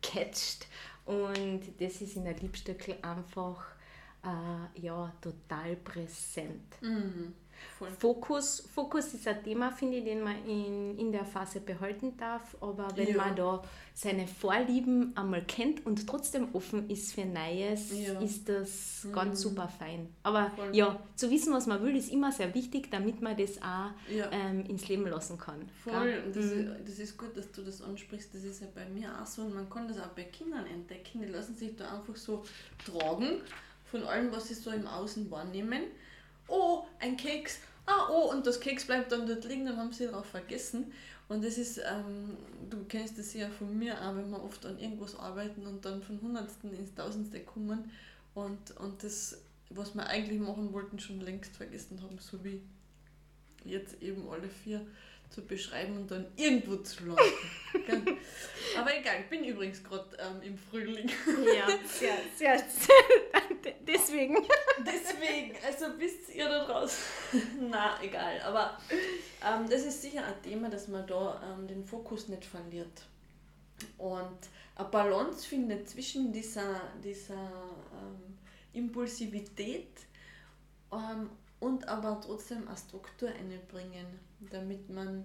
[0.00, 0.66] catcht.
[1.04, 3.66] Und das ist in der Liebstöckel einfach
[4.24, 6.80] äh, ja, total präsent.
[6.80, 7.34] Mhm.
[7.98, 12.56] Fokus, Fokus ist ein Thema, finde ich, den man in, in der Phase behalten darf.
[12.60, 13.16] Aber wenn ja.
[13.16, 13.62] man da
[13.94, 18.20] seine Vorlieben einmal kennt und trotzdem offen ist für Neues, ja.
[18.20, 19.12] ist das mhm.
[19.12, 20.08] ganz super fein.
[20.22, 20.74] Aber Voll.
[20.74, 24.30] ja, zu wissen, was man will, ist immer sehr wichtig, damit man das auch ja.
[24.32, 25.68] ähm, ins Leben lassen kann.
[25.84, 26.60] Voll, und das, mhm.
[26.60, 28.34] ist, das ist gut, dass du das ansprichst.
[28.34, 31.20] Das ist ja bei mir auch so und man kann das auch bei Kindern entdecken.
[31.20, 32.44] Die lassen sich da einfach so
[32.84, 33.40] tragen
[33.84, 35.82] von allem, was sie so im Außen wahrnehmen
[36.48, 40.06] oh, ein Keks, ah, oh, und das Keks bleibt dann dort liegen, dann haben sie
[40.06, 40.92] darauf vergessen.
[41.28, 42.38] Und das ist, ähm,
[42.70, 46.02] du kennst das ja von mir auch, wenn wir oft an irgendwas arbeiten und dann
[46.02, 47.90] von Hundertsten ins Tausendste kommen
[48.34, 52.62] und, und das, was wir eigentlich machen wollten, schon längst vergessen haben, so wie
[53.64, 54.80] jetzt eben alle vier
[55.30, 57.22] zu beschreiben und dann irgendwo zu laufen.
[58.76, 61.08] Aber egal, ich bin übrigens gerade ähm, im Frühling.
[61.08, 64.36] Ja, sehr, sehr, sehr, deswegen.
[64.86, 67.04] Deswegen, also wisst ihr da draußen.
[67.70, 68.40] Na, egal.
[68.42, 68.78] Aber
[69.44, 73.02] ähm, das ist sicher ein Thema, dass man da ähm, den Fokus nicht verliert.
[73.96, 74.38] Und
[74.76, 78.38] eine Balance findet zwischen dieser, dieser ähm,
[78.72, 79.88] Impulsivität
[80.92, 85.24] ähm, und aber trotzdem eine Struktur einbringen, damit man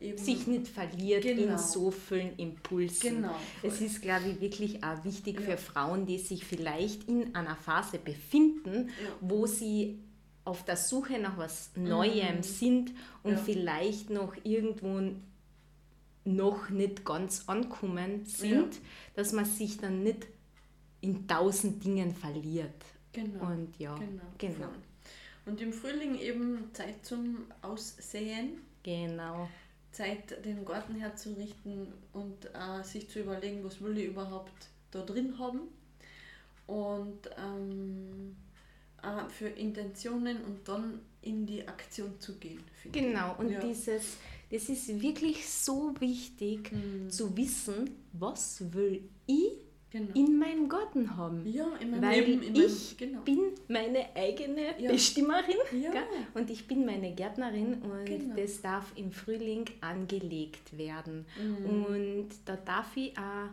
[0.00, 1.52] eben sich nicht verliert genau.
[1.52, 3.16] in so vielen Impulsen.
[3.16, 5.46] Genau, es ist, glaube ich, wirklich auch wichtig ja.
[5.46, 9.10] für Frauen, die sich vielleicht in einer Phase befinden, ja.
[9.20, 9.98] wo sie
[10.44, 12.42] auf der Suche nach was Neuem mhm.
[12.42, 13.38] sind und ja.
[13.38, 15.00] vielleicht noch irgendwo
[16.24, 18.80] noch nicht ganz ankommen sind,
[19.14, 20.26] dass man sich dann nicht
[21.00, 22.84] in tausend Dingen verliert.
[23.12, 23.46] Genau.
[23.46, 24.22] Und ja, genau.
[24.36, 24.68] genau.
[25.48, 28.60] Und im Frühling eben Zeit zum Aussäen.
[28.82, 29.48] Genau.
[29.92, 35.38] Zeit, den Garten herzurichten und äh, sich zu überlegen, was will ich überhaupt da drin
[35.38, 35.60] haben.
[36.66, 38.36] Und ähm,
[39.02, 42.62] äh, für Intentionen und dann in die Aktion zu gehen.
[42.92, 43.60] Genau, und ja.
[43.60, 44.18] dieses,
[44.50, 47.08] das ist wirklich so wichtig mhm.
[47.08, 50.12] zu wissen, was will ich genau.
[50.14, 51.46] in meinem Garten haben.
[51.46, 52.54] Ja, in meinem Weil Leben.
[52.54, 53.20] Ich meinem, genau.
[53.22, 54.90] bin meine eigene ja.
[54.90, 56.04] Bestimmerin ja.
[56.34, 58.36] und ich bin meine Gärtnerin und genau.
[58.36, 61.26] das darf im Frühling angelegt werden.
[61.38, 61.84] Mhm.
[61.84, 63.50] Und da darf ich auch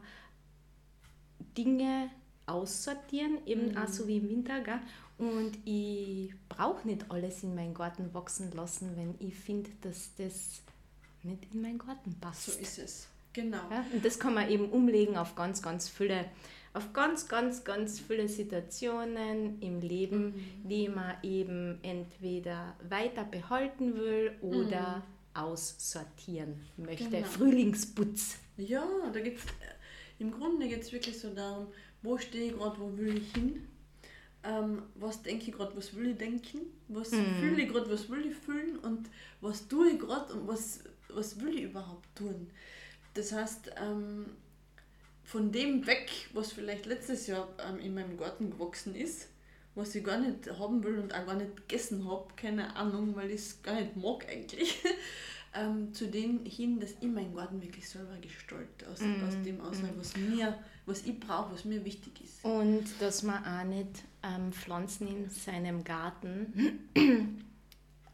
[1.57, 2.09] Dinge
[2.45, 3.77] aussortieren, eben mhm.
[3.77, 4.61] auch so wie im Winter.
[4.61, 4.79] Gell?
[5.17, 10.61] Und ich brauche nicht alles in meinen Garten wachsen lassen, wenn ich finde, dass das
[11.23, 12.45] nicht in meinen Garten passt.
[12.45, 13.07] So ist es.
[13.35, 13.69] Genau.
[13.69, 16.23] Ja, und das kann man eben umlegen auf ganz, ganz viele,
[16.73, 20.69] auf ganz, ganz, ganz viele Situationen im Leben, mhm.
[20.69, 25.03] die man eben entweder weiter behalten will oder
[25.35, 25.41] mhm.
[25.41, 27.09] aussortieren möchte.
[27.09, 27.27] Genau.
[27.27, 28.37] Frühlingsputz.
[28.55, 31.67] Ja, da geht's, äh, im Grunde geht es wirklich so darum,
[32.03, 33.67] wo stehe ich gerade, wo will ich hin?
[34.43, 36.59] Ähm, was denke ich gerade, was will ich denken?
[36.87, 37.25] Was mhm.
[37.41, 38.77] fühle ich gerade, was will ich fühlen?
[38.79, 39.09] Und
[39.41, 42.47] was tue ich gerade und was, was will ich überhaupt tun?
[43.15, 44.25] Das heißt, ähm,
[45.23, 49.29] von dem weg, was vielleicht letztes Jahr ähm, in meinem Garten gewachsen ist,
[49.73, 53.31] was ich gar nicht haben will und auch gar nicht gegessen habe, keine Ahnung, weil
[53.31, 54.83] ich es gar nicht mag eigentlich,
[55.53, 59.27] ähm, zu dem hin, dass ich meinen Garten wirklich selber gestalte, aus, mm.
[59.27, 59.97] aus dem aus, mm.
[59.97, 62.43] was mir, was ich brauche, was mir wichtig ist.
[62.43, 66.89] Und dass man auch nicht ähm, Pflanzen in seinem Garten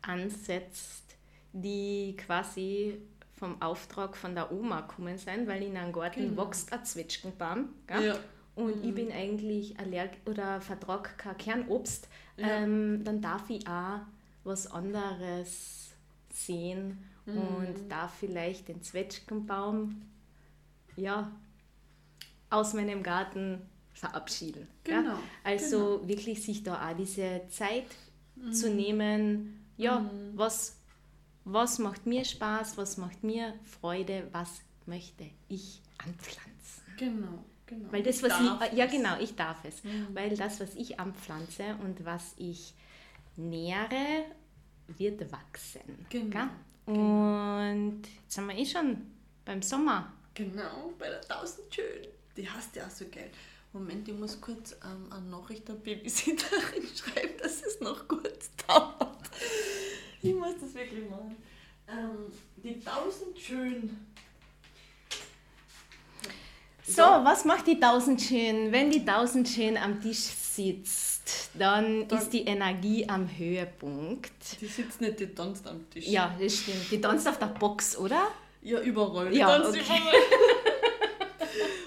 [0.01, 1.15] ansetzt,
[1.53, 3.01] die quasi
[3.41, 6.45] vom Auftrag von der Oma gekommen sein, weil in einem Garten genau.
[6.45, 7.69] wächst ein Zwetschgenbaum.
[7.89, 8.19] Ja.
[8.53, 8.87] Und mhm.
[8.87, 12.47] ich bin eigentlich allerg oder vertrag kein Kernobst, ja.
[12.47, 14.01] ähm, dann darf ich auch
[14.43, 15.89] was anderes
[16.31, 17.37] sehen mhm.
[17.37, 20.03] und darf vielleicht den Zwetschgenbaum
[20.95, 21.31] ja,
[22.51, 24.67] aus meinem Garten verabschieden.
[24.83, 25.13] Genau.
[25.13, 25.19] Ja?
[25.43, 26.07] Also genau.
[26.07, 27.87] wirklich sich da auch diese Zeit
[28.35, 28.53] mhm.
[28.53, 30.33] zu nehmen, Ja, mhm.
[30.35, 30.77] was,
[31.45, 36.83] was macht mir Spaß, was macht mir Freude, was möchte ich anpflanzen.
[36.97, 37.45] Genau.
[37.65, 37.91] Genau.
[37.91, 39.81] Weil das, was ich, ich ja genau, ich darf es.
[39.85, 40.07] Mhm.
[40.13, 42.73] Weil das, was ich anpflanze und was ich
[43.37, 44.25] nähere,
[44.97, 46.05] wird wachsen.
[46.09, 46.47] Genau.
[46.85, 47.57] genau.
[47.61, 48.97] Und jetzt sind wir eh schon
[49.45, 50.11] beim Sommer.
[50.33, 52.07] Genau, bei der 1000 schön.
[52.35, 53.31] Die hast du ja auch so geil.
[53.73, 59.29] Moment, ich muss kurz ähm, eine Nachricht der Babysitterin schreiben, dass es noch kurz dauert.
[60.23, 61.35] Ich muss das wirklich machen.
[61.87, 62.31] Ähm,
[62.63, 63.89] die 1000 schön
[66.91, 68.71] so, was macht die Tausendschön?
[68.71, 74.59] Wenn die Tausendschön am Tisch sitzt, dann, dann, ist die Energie am Höhepunkt.
[74.59, 76.07] Die sitzt nicht, die tanzt am Tisch.
[76.07, 76.91] Ja, das stimmt.
[76.91, 78.27] Die tanzt auf der Box, oder?
[78.61, 79.29] Ja, überall.
[79.29, 79.81] Die ja, tanzt okay.
[79.81, 80.21] überall.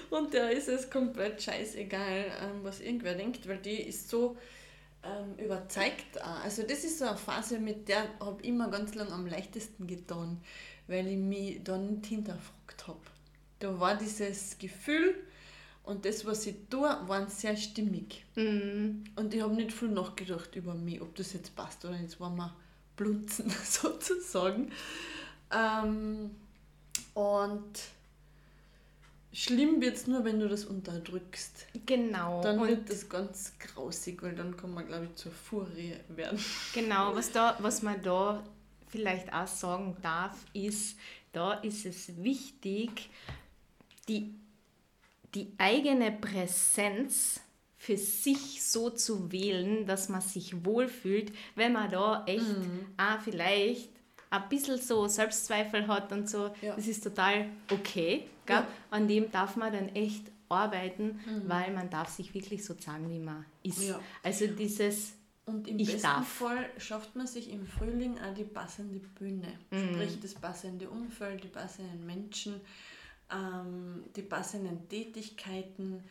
[0.21, 4.37] Und da ist es komplett scheißegal, ähm, was irgendwer denkt, weil die ist so
[5.05, 6.21] ähm, überzeugt.
[6.43, 9.87] Also das ist so eine Phase, mit der habe ich immer ganz lange am leichtesten
[9.87, 10.41] getan,
[10.87, 12.99] weil ich mich da nicht hinterfragt habe
[13.59, 15.15] da war dieses Gefühl
[15.83, 18.25] und das, was ich tue, waren sehr stimmig.
[18.35, 19.03] Mhm.
[19.15, 22.35] Und ich habe nicht viel nachgedacht über mich, ob das jetzt passt oder jetzt waren
[22.35, 22.55] wir
[22.95, 24.71] blunzen sozusagen.
[25.51, 26.31] Ähm,
[27.13, 27.79] und
[29.35, 31.67] schlimm wird es nur, wenn du das unterdrückst.
[31.85, 32.41] Genau.
[32.41, 36.39] Dann und wird das ganz grausig, weil dann kann man, glaube ich, zur Furie werden.
[36.73, 38.43] Genau, was, da, was man da
[38.87, 40.97] vielleicht auch sagen darf, ist,
[41.33, 43.09] da ist es wichtig,
[44.07, 44.33] die,
[45.33, 47.41] die eigene Präsenz
[47.77, 52.85] für sich so zu wählen, dass man sich wohlfühlt, wenn man da echt mhm.
[52.97, 53.89] auch vielleicht
[54.41, 56.75] ein bisschen so Selbstzweifel hat und so, ja.
[56.75, 58.27] das ist total okay.
[58.47, 58.67] Ja.
[58.91, 61.47] An dem darf man dann echt arbeiten, mhm.
[61.47, 63.81] weil man darf sich wirklich so zeigen, wie man ist.
[63.81, 63.99] Ja.
[64.23, 65.13] Also dieses
[65.45, 66.27] und im ich besten darf.
[66.27, 69.93] Fall schafft man sich im Frühling auch die passende Bühne, mhm.
[69.93, 72.61] sprich das passende Umfeld, die passenden Menschen,
[73.31, 76.03] ähm, die passenden Tätigkeiten,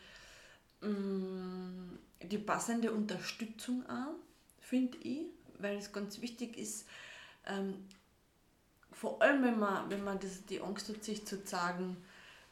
[0.81, 4.15] ähm, die passende Unterstützung auch,
[4.59, 5.25] finde ich,
[5.59, 6.87] weil es ganz wichtig ist,
[7.45, 7.85] ähm,
[8.95, 11.97] vor allem wenn man, wenn man das, die Angst hat, sich zu sagen,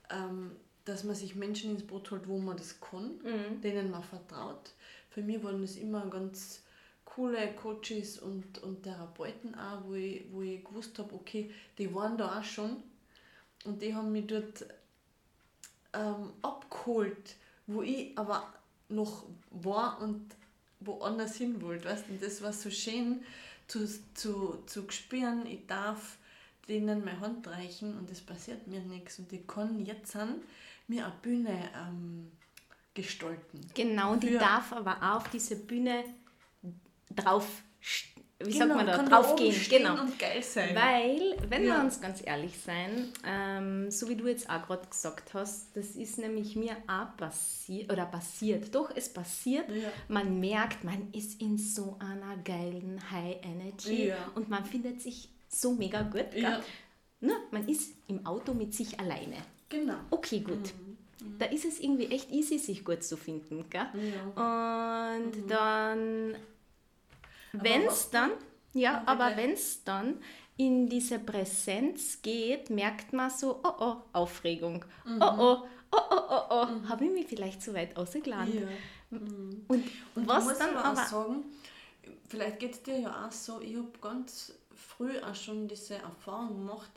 [0.09, 0.51] ähm,
[0.85, 3.61] dass man sich Menschen ins Boot holt, wo man das kann, mhm.
[3.61, 4.71] denen man vertraut.
[5.09, 6.61] Für mich waren das immer ganz
[7.05, 12.17] coole Coaches und, und Therapeuten auch, wo ich, wo ich gewusst habe, okay, die waren
[12.17, 12.83] da auch schon
[13.63, 14.65] und die haben mich dort
[15.93, 17.35] ähm, abgeholt,
[17.67, 18.51] wo ich aber
[18.89, 20.35] noch war und
[20.81, 21.85] woanders hin wollte.
[21.85, 22.09] Weißt?
[22.09, 23.23] Und das war so schön
[23.67, 26.17] zu, zu, zu spüren, ich darf
[26.67, 29.19] denen meine Hand reichen und es passiert mir nichts.
[29.19, 30.41] Und ich kann jetzt an
[30.87, 32.31] mir eine Bühne ähm,
[32.93, 33.61] gestalten.
[33.73, 36.03] Genau, die darf aber auch auf diese Bühne
[37.15, 37.63] drauf
[38.45, 39.55] wie genau, sagt man da, draufgehen.
[39.69, 40.01] Genau.
[40.01, 40.75] Und geil sein.
[40.75, 41.75] Weil, wenn ja.
[41.75, 45.91] wir uns ganz ehrlich sein, ähm, so wie du jetzt auch gerade gesagt hast, das
[45.95, 49.89] ist nämlich mir auch passiert, oder passiert, doch, es passiert, ja.
[50.07, 54.31] man merkt, man ist in so einer geilen High Energy ja.
[54.35, 56.33] und man findet sich so mega gut.
[56.35, 56.61] Ja.
[57.21, 59.37] Na, man ist im Auto mit sich alleine.
[59.69, 59.95] Genau.
[60.09, 60.73] Okay, gut.
[60.75, 60.97] Mhm.
[61.27, 61.39] Mhm.
[61.39, 63.65] Da ist es irgendwie echt easy, sich gut zu finden.
[63.69, 63.87] Gell?
[64.35, 65.47] Und mhm.
[65.47, 66.35] dann
[67.53, 68.31] wenn es dann,
[68.73, 70.19] ja, aber wenn es dann
[70.57, 74.83] in diese Präsenz geht, merkt man so, oh oh, Aufregung.
[75.05, 75.21] Mhm.
[75.21, 75.57] Oh oh,
[75.91, 76.89] oh oh, oh oh, mhm.
[76.89, 78.61] habe ich mich vielleicht zu weit ausgeladen.
[78.61, 79.19] Ja.
[79.19, 79.65] Mhm.
[79.67, 79.83] Und,
[80.15, 81.45] Und was muss dann aber auch sagen,
[82.27, 86.65] vielleicht geht es dir ja auch so, ich habe ganz früh auch schon diese Erfahrung
[86.65, 86.91] gemacht,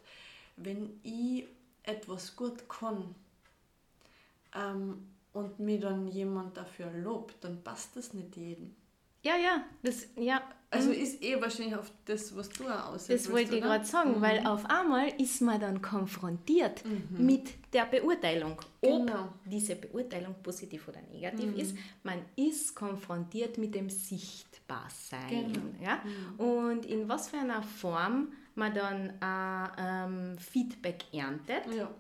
[0.57, 1.47] wenn ich
[1.83, 3.15] etwas gut kann
[4.55, 8.75] ähm, und mir dann jemand dafür lobt, dann passt das nicht jedem.
[9.27, 10.41] Ja, ja, das, ja.
[10.71, 10.95] Also mhm.
[10.95, 13.27] ist eh wahrscheinlich auf das, was du auch aussiehst.
[13.27, 14.21] Das wollte ich gerade sagen, mhm.
[14.21, 17.25] weil auf einmal ist man dann konfrontiert mhm.
[17.25, 19.33] mit der Beurteilung, ob genau.
[19.45, 21.57] diese Beurteilung positiv oder negativ mhm.
[21.57, 21.77] ist.
[22.03, 25.53] Man ist konfrontiert mit dem Sichtbarsein.
[25.53, 25.67] Genau.
[25.83, 26.01] Ja?
[26.05, 26.41] Mhm.
[26.41, 31.62] Und in was für einer Form man dann äh, ähm, Feedback erntet.
[31.75, 31.91] Ja.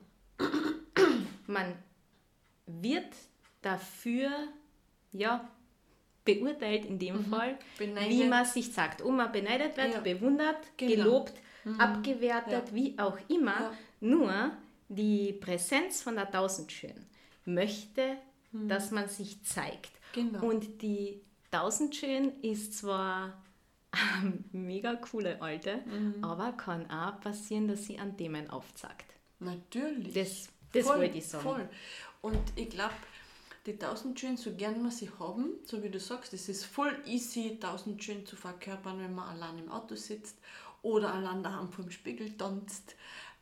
[1.46, 1.72] Man
[2.66, 3.14] wird
[3.62, 4.30] dafür
[5.12, 5.48] ja,
[6.26, 7.24] beurteilt in dem mhm.
[7.26, 8.10] Fall, beneidet.
[8.10, 9.00] wie man sich sagt.
[9.00, 10.00] Ob man beneidet wird, ja.
[10.00, 10.94] bewundert, genau.
[10.94, 11.32] gelobt,
[11.64, 11.80] mhm.
[11.80, 12.74] abgewertet, ja.
[12.74, 13.60] wie auch immer.
[13.60, 13.72] Ja.
[14.00, 14.50] Nur
[14.88, 17.06] die Präsenz von der Tausendschön
[17.46, 18.16] möchte,
[18.52, 18.68] mhm.
[18.68, 19.92] dass man sich zeigt.
[20.12, 20.44] Genau.
[20.44, 23.42] Und die Tausendschön ist zwar
[24.20, 26.22] eine mega coole Alte, mhm.
[26.22, 29.14] aber kann auch passieren, dass sie an Themen aufzeigt.
[29.38, 30.12] Natürlich.
[30.12, 31.44] Das, das voll, wollte ich sagen.
[31.44, 31.68] Voll.
[32.22, 32.94] Und ich glaube,
[33.66, 36.96] die 1000 schön, so gern wir sie haben, so wie du sagst, es ist voll
[37.04, 40.36] easy, 1000 schön zu verkörpern, wenn man allein im Auto sitzt
[40.82, 42.94] oder allein daheim vor dem Spiegel tanzt.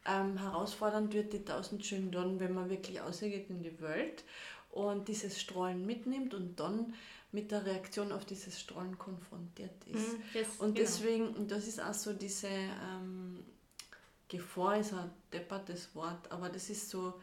[0.07, 4.25] Ähm, herausfordernd wird die 1000 schön dann, wenn man wirklich ausgeht in die Welt
[4.71, 6.95] und dieses Strahlen mitnimmt und dann
[7.33, 10.13] mit der Reaktion auf dieses Strahlen konfrontiert ist.
[10.13, 10.87] Mhm, das, und genau.
[10.87, 13.45] deswegen, das ist auch so diese ähm,
[14.29, 17.15] Gefahr, ist ein deppertes Wort, aber das ist so,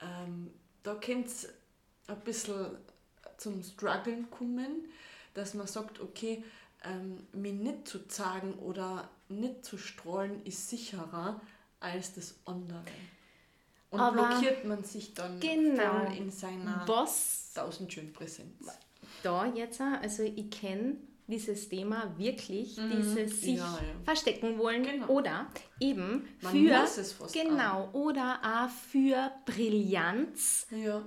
[0.00, 0.50] ähm,
[0.82, 1.48] da es
[2.06, 2.66] ein bisschen
[3.38, 4.88] zum Struggeln kommen,
[5.34, 6.44] dass man sagt, okay,
[6.84, 11.40] ähm, mich nicht zu zeigen oder nicht zu strahlen ist sicherer
[11.80, 12.84] als das andere.
[13.90, 18.72] Und Aber blockiert man sich dann genau, voll in seiner was, tausendschön Präsenz
[19.22, 20.96] da jetzt, also ich kenne
[21.26, 22.90] dieses Thema wirklich, mhm.
[22.96, 24.04] dieses sich ja, ja.
[24.04, 25.06] verstecken wollen genau.
[25.06, 25.46] oder
[25.80, 26.86] eben Man für
[27.32, 27.90] genau an.
[27.92, 31.02] oder auch für Brillanz ja.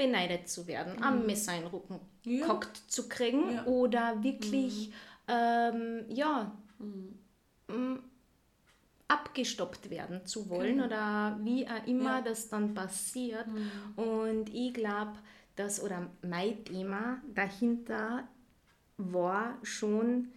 [0.00, 1.02] Beneidet zu werden, mhm.
[1.02, 2.46] am Messer in den Rücken ja.
[2.46, 4.94] gehockt zu kriegen oder wirklich mhm.
[5.28, 6.56] ähm, ja
[7.68, 7.98] mhm.
[9.06, 10.86] abgestoppt werden zu wollen genau.
[10.86, 14.02] oder wie auch immer das dann passiert mhm.
[14.02, 15.18] und ich glaube
[15.56, 18.26] das oder mein Thema dahinter
[18.96, 20.28] war schon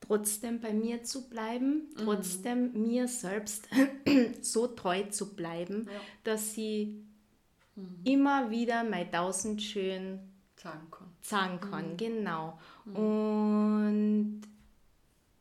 [0.00, 2.04] trotzdem bei mir zu bleiben, mhm.
[2.04, 3.68] trotzdem mir selbst
[4.42, 6.00] so treu zu bleiben, ja.
[6.24, 7.06] dass sie
[7.76, 8.00] mhm.
[8.04, 10.20] immer wieder mein tausend schön
[10.56, 11.08] sagen kann.
[11.20, 11.96] Sagen kann, mhm.
[11.96, 12.58] genau.
[12.84, 12.96] Mhm.
[12.96, 14.42] Und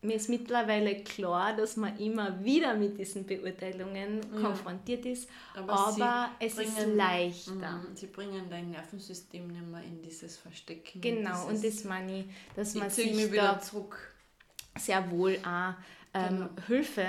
[0.03, 4.41] mir ist mittlerweile klar, dass man immer wieder mit diesen Beurteilungen ja.
[4.41, 7.53] konfrontiert ist, aber, aber es bringen, ist leichter.
[7.53, 11.01] Mh, sie bringen dein Nervensystem nicht mehr in dieses Verstecken.
[11.01, 12.25] Genau, dieses, und das meine ich,
[12.55, 13.97] dass man sich da zurück.
[14.75, 15.73] sehr wohl auch
[16.13, 16.49] ähm, genau.
[16.67, 17.07] Hilfe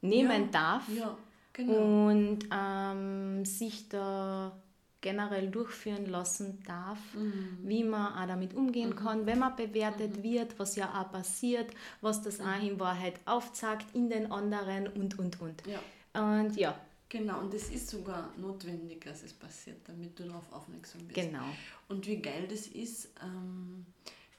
[0.00, 0.48] nehmen ja.
[0.52, 1.16] darf ja,
[1.54, 2.08] genau.
[2.08, 4.52] und ähm, sich da
[5.00, 7.58] generell durchführen lassen darf, mhm.
[7.62, 8.96] wie man auch damit umgehen mhm.
[8.96, 10.22] kann, wenn man bewertet mhm.
[10.22, 15.18] wird, was ja auch passiert, was das auch in Wahrheit aufzeigt in den anderen und,
[15.18, 15.62] und, und.
[15.66, 15.80] Ja.
[16.20, 16.78] Und ja.
[17.10, 21.14] Genau, und es ist sogar notwendig, dass es passiert, damit du darauf aufmerksam bist.
[21.14, 21.44] Genau.
[21.88, 23.86] Und wie geil das ist, ähm,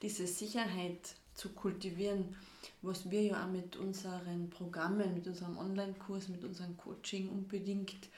[0.02, 2.36] diese Sicherheit zu kultivieren,
[2.82, 8.08] was wir ja auch mit unseren Programmen, mit unserem Online-Kurs, mit unserem Coaching unbedingt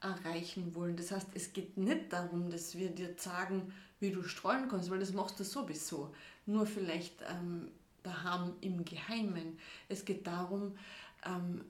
[0.00, 0.96] erreichen wollen.
[0.96, 4.98] Das heißt, es geht nicht darum, dass wir dir sagen, wie du streuen kannst, weil
[4.98, 6.12] das machst du sowieso.
[6.46, 7.68] Nur vielleicht ähm,
[8.02, 9.58] daheim im Geheimen.
[9.88, 10.76] Es geht darum,
[11.24, 11.64] ähm,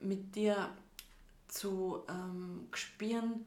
[0.00, 0.70] mit dir
[1.48, 3.44] zu ähm, spüren,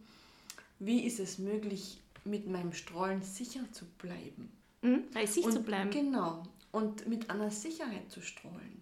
[0.79, 4.51] wie ist es möglich, mit meinem Strahlen sicher zu bleiben.
[4.81, 5.91] Mhm, bei sich und, zu bleiben.
[5.91, 6.43] Genau.
[6.75, 8.81] Und mit einer Sicherheit zu strahlen.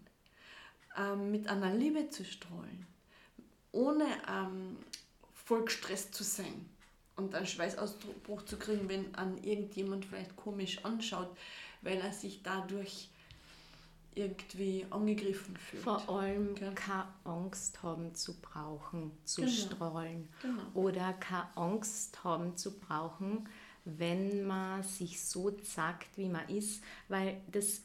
[0.98, 2.88] Ähm, mit einer Liebe zu strahlen.
[3.72, 4.78] Ohne ähm,
[5.34, 6.66] voll gestresst zu sein
[7.16, 11.30] und einen Schweißausbruch zu kriegen, wenn an irgendjemand vielleicht komisch anschaut,
[11.82, 13.10] weil er sich dadurch
[14.16, 15.84] irgendwie angegriffen fühlt.
[15.84, 16.74] Vor allem Gell?
[16.74, 19.54] keine Angst haben zu brauchen, zu genau.
[19.54, 20.30] strahlen.
[20.42, 20.64] Genau.
[20.74, 23.48] Oder keine Angst haben zu brauchen,
[23.86, 26.84] wenn man sich so zeigt, wie man ist.
[27.10, 27.82] Weil das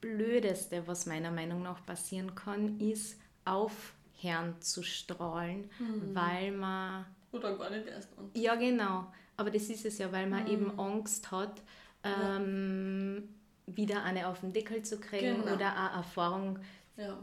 [0.00, 6.14] Blödeste, was meiner Meinung nach passieren kann, ist, auf Herrn zu strahlen, mhm.
[6.14, 7.06] weil man.
[7.32, 8.36] Oder gar nicht erst Angst.
[8.36, 9.12] Ja, genau.
[9.36, 10.50] Aber das ist es ja, weil man mhm.
[10.50, 11.62] eben Angst hat,
[12.02, 13.28] ähm,
[13.66, 13.76] ja.
[13.76, 15.54] wieder eine auf den Deckel zu kriegen genau.
[15.54, 16.58] oder eine Erfahrung
[16.96, 17.18] ja.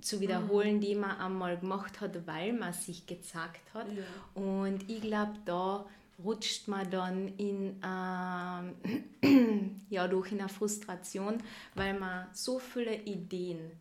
[0.00, 0.80] zu wiederholen, mhm.
[0.80, 3.86] die man einmal gemacht hat, weil man sich gezeigt hat.
[3.92, 4.42] Ja.
[4.42, 5.86] Und ich glaube, da
[6.22, 11.42] rutscht man dann in, ähm, ja, durch in eine Frustration,
[11.74, 13.72] weil man so viele Ideen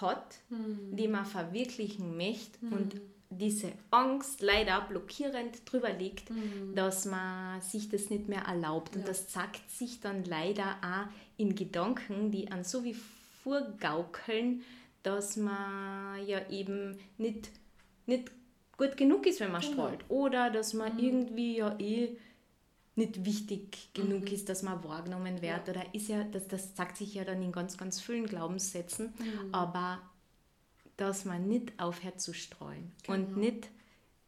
[0.00, 0.96] hat, mhm.
[0.96, 2.72] die man verwirklichen möchte mhm.
[2.72, 3.00] und
[3.30, 6.74] diese Angst leider blockierend drüber liegt, mhm.
[6.74, 8.94] dass man sich das nicht mehr erlaubt.
[8.94, 9.00] Ja.
[9.00, 12.96] Und das zeigt sich dann leider auch in Gedanken, die an so wie
[13.44, 14.62] vorgaukeln,
[15.02, 17.50] dass man ja eben nicht,
[18.06, 18.32] nicht
[18.80, 19.74] gut genug ist, wenn man genau.
[19.74, 20.04] strahlt.
[20.08, 20.98] Oder dass man mhm.
[20.98, 22.16] irgendwie ja eh
[22.96, 24.34] nicht wichtig genug mhm.
[24.34, 25.66] ist, dass man wahrgenommen wird.
[25.66, 25.72] Ja.
[25.72, 29.54] Oder ist ja, das, das sagt sich ja dann in ganz, ganz vielen Glaubenssätzen, mhm.
[29.54, 30.00] aber
[30.96, 33.18] dass man nicht aufhört zu streuen genau.
[33.18, 33.68] und nicht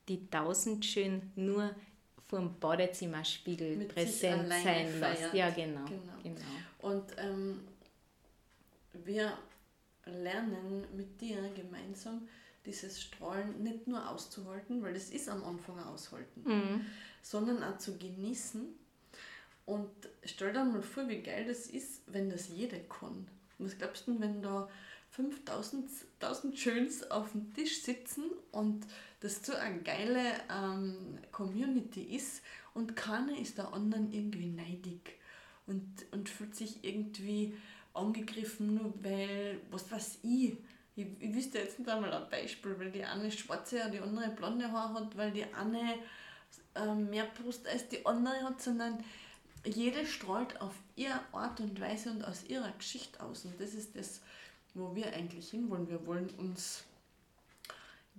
[0.08, 1.74] die tausend schön nur
[2.28, 5.34] vor dem Badezimmerspiegel Mit präsent sein lässt.
[5.34, 5.84] Ja, genau.
[5.84, 6.18] genau.
[6.22, 6.40] genau.
[6.80, 7.60] Und ähm,
[9.04, 9.36] wir
[10.06, 12.22] lernen mit dir gemeinsam
[12.66, 16.86] dieses Strahlen nicht nur auszuhalten, weil das ist am Anfang aushalten, mhm
[17.22, 18.66] sondern auch zu genießen.
[19.64, 19.90] Und
[20.24, 23.28] stell dir mal vor, wie geil das ist, wenn das jeder kann.
[23.58, 24.68] Was glaubst du, wenn da
[25.10, 25.88] 5000
[26.20, 28.86] 1000 Schöns auf dem Tisch sitzen und
[29.20, 32.42] das so eine geile ähm, Community ist
[32.74, 35.18] und keiner ist der anderen irgendwie neidig
[35.66, 37.54] und, und fühlt sich irgendwie
[37.94, 40.56] angegriffen, nur weil, was weiß ich,
[40.96, 44.30] ich, ich wüsste jetzt nicht einmal ein Beispiel, weil die eine schwarze und die andere
[44.30, 45.94] blonde Haare hat, weil die eine
[46.74, 49.02] äh, mehr Brust als die andere hat, sondern
[49.64, 53.44] jede strahlt auf ihre Art und Weise und aus ihrer Geschichte aus.
[53.44, 54.20] Und das ist das,
[54.74, 55.88] wo wir eigentlich hinwollen.
[55.88, 56.84] Wir wollen uns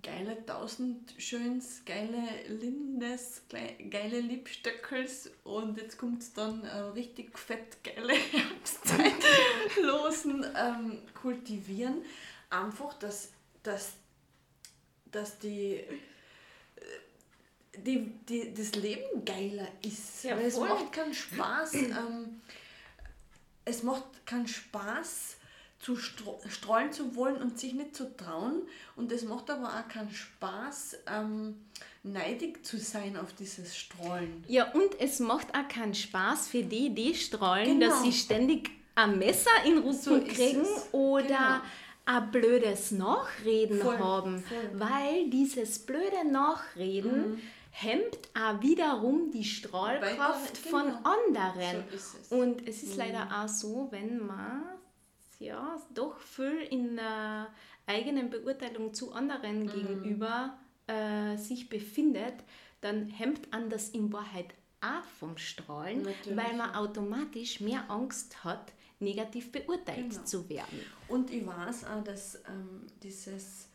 [0.02, 7.82] geile tausend Schöns, geile Lindes, geile Lippstöckels und jetzt kommt es dann äh, richtig fett
[7.82, 12.04] geile Herbstzeitlosen ähm, kultivieren.
[12.62, 13.30] Einfach, dass,
[13.62, 13.92] dass,
[15.10, 15.84] dass die,
[17.76, 20.24] die, die, das Leben geiler ist.
[20.24, 21.74] Ja, es macht keinen Spaß.
[21.74, 22.40] Ähm,
[23.64, 25.36] es macht keinen Spaß,
[25.78, 28.62] zu streuen zu wollen und sich nicht zu trauen.
[28.96, 31.56] Und es macht aber auch keinen Spaß, ähm,
[32.02, 34.44] neidig zu sein auf dieses Strahlen.
[34.48, 37.90] Ja, und es macht auch keinen Spaß für die, die strahlen, genau.
[37.90, 41.60] dass sie ständig ein Messer in Rücken so kriegen oder genau.
[42.06, 44.42] Ein blödes Nachreden voll, haben.
[44.42, 44.70] Voll.
[44.74, 47.40] Weil dieses blöde Nachreden mhm.
[47.70, 50.78] hemmt auch wiederum die Strahlkraft genau.
[50.78, 51.84] von anderen.
[51.90, 52.28] So es.
[52.30, 52.98] Und es ist mhm.
[52.98, 54.62] leider auch so, wenn man
[55.38, 57.48] ja, doch viel in der
[57.86, 59.70] eigenen Beurteilung zu anderen mhm.
[59.70, 62.34] gegenüber äh, sich befindet,
[62.80, 66.36] dann hemmt an das in Wahrheit auch vom Strahlen, Natürlich.
[66.36, 70.24] weil man automatisch mehr Angst hat, negativ beurteilt genau.
[70.24, 70.80] zu werden.
[71.08, 73.68] Und ich weiß auch, dass ähm, dieses,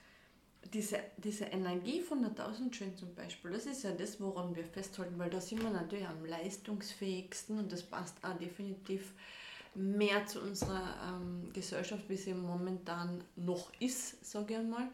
[0.74, 5.18] diese, diese Energie von der Tausendschön zum Beispiel, das ist ja das, woran wir festhalten,
[5.18, 9.14] weil da sind wir natürlich am leistungsfähigsten und das passt auch definitiv
[9.76, 14.90] mehr zu unserer ähm, Gesellschaft, wie sie momentan noch ist, sage ich einmal.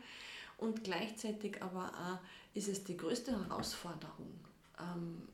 [0.57, 2.19] Und gleichzeitig aber auch
[2.53, 4.39] ist es die größte Herausforderung,
[4.79, 5.27] ähm,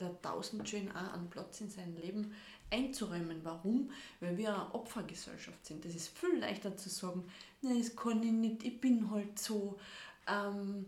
[0.00, 2.34] der Tausendschön auch einen Platz in seinem Leben
[2.70, 3.40] einzuräumen.
[3.42, 3.90] Warum?
[4.20, 5.84] Weil wir eine Opfergesellschaft sind.
[5.84, 7.24] Das ist viel leichter zu sagen,
[7.62, 9.78] nein, das kann ich nicht, ich bin halt so.
[10.26, 10.86] Ähm,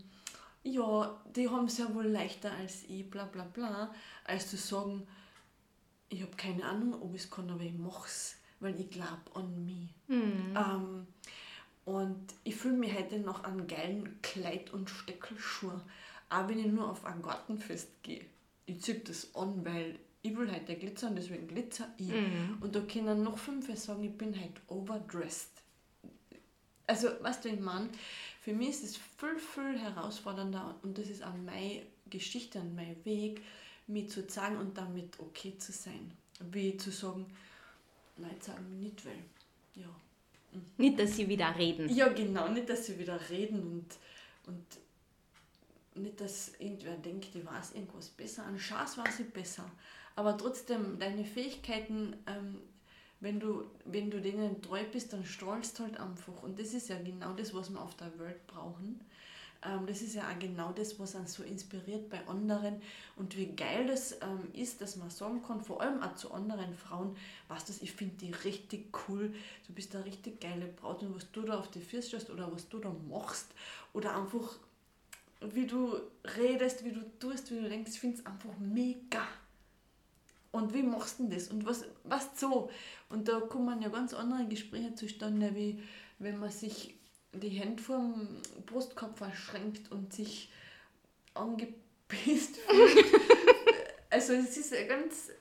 [0.63, 3.93] ja, die haben es ja wohl leichter als ich, bla bla bla,
[4.25, 5.07] als zu sagen,
[6.09, 9.21] ich habe keine Ahnung, ob ich es kann, aber ich mache es, weil ich glaube
[9.33, 9.89] an mich.
[10.07, 10.55] Mhm.
[10.55, 11.07] Ähm,
[11.85, 15.81] und ich fühle mich heute noch an geilen Kleid- und Steckelschuhe,
[16.29, 18.25] auch wenn ich nur auf ein Gartenfest gehe.
[18.65, 19.97] Ich ziehe das an, weil
[20.27, 22.09] ich will heute glitzern, deswegen glitzer ich.
[22.09, 22.57] Mhm.
[22.59, 25.51] Und da können noch fünf sagen, ich bin heute overdressed.
[26.85, 27.89] Also, weißt du, ich meine,
[28.41, 32.95] für mich ist es viel, viel herausfordernder und das ist auch meine Geschichte und mein
[33.03, 33.41] Weg,
[33.87, 36.11] mich zu zeigen und damit okay zu sein.
[36.51, 37.25] Wie zu sagen,
[38.17, 39.17] Leute sagen mir nicht, weil,
[39.75, 39.89] ja.
[40.53, 40.61] Mhm.
[40.77, 41.93] Nicht, dass sie wieder reden.
[41.93, 43.85] Ja, genau, nicht, dass sie wieder reden und,
[44.47, 44.65] und
[45.95, 48.45] nicht, dass irgendwer denkt, ich weiß irgendwas besser.
[48.45, 49.69] An Chance weiß ich besser.
[50.17, 52.57] Aber trotzdem, deine Fähigkeiten, ähm,
[53.19, 56.41] wenn, du, wenn du denen treu bist, dann strahlst halt einfach.
[56.41, 58.99] Und das ist ja genau das, was wir auf der Welt brauchen.
[59.63, 62.81] Ähm, das ist ja auch genau das, was uns so inspiriert bei anderen
[63.15, 66.73] und wie geil das ähm, ist, dass man sagen kann, vor allem auch zu anderen
[66.73, 67.15] Frauen,
[67.47, 69.33] was das, ich finde die richtig cool,
[69.67, 72.51] du bist eine richtig geile Braut und was du da auf die Füße stellst oder
[72.51, 73.47] was du da machst
[73.93, 74.57] oder einfach
[75.41, 75.95] wie du
[76.37, 79.27] redest, wie du tust, wie du denkst, ich finde es einfach mega.
[80.51, 81.49] Und wie machst du das?
[81.49, 82.69] Und was, was so?
[83.09, 85.83] Und da kommen ja ganz andere Gespräche zustande, wie
[86.19, 86.95] wenn man sich
[87.33, 90.49] die Hände vom Brustkorb verschränkt und sich
[91.33, 93.05] angepisst fühlt.
[94.09, 95.31] also es ist ganz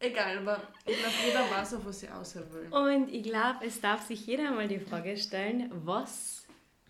[0.00, 2.72] egal, aber ich glaube, jeder weiß auf was sie außer will.
[2.72, 6.39] Und ich glaube, es darf sich jeder mal die Frage stellen, was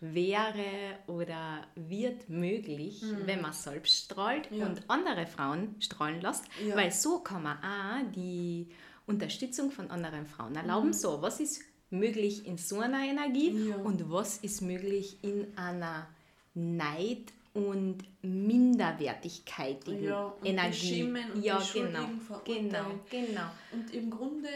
[0.01, 3.27] wäre oder wird möglich, mhm.
[3.27, 4.67] wenn man selbst strahlt ja.
[4.67, 6.75] und andere Frauen strahlen lässt, ja.
[6.75, 8.69] weil so kann man auch die
[9.07, 10.89] Unterstützung von anderen Frauen erlauben.
[10.89, 10.95] Mhm.
[10.95, 13.77] So, was ist möglich in so einer Energie ja.
[13.77, 16.07] und was ist möglich in einer
[16.55, 21.03] Neid und minderwertigkeitigen ja, und Energie.
[21.03, 22.07] Und ja, genau,
[22.45, 23.51] genau, genau.
[23.73, 24.49] Und im Grunde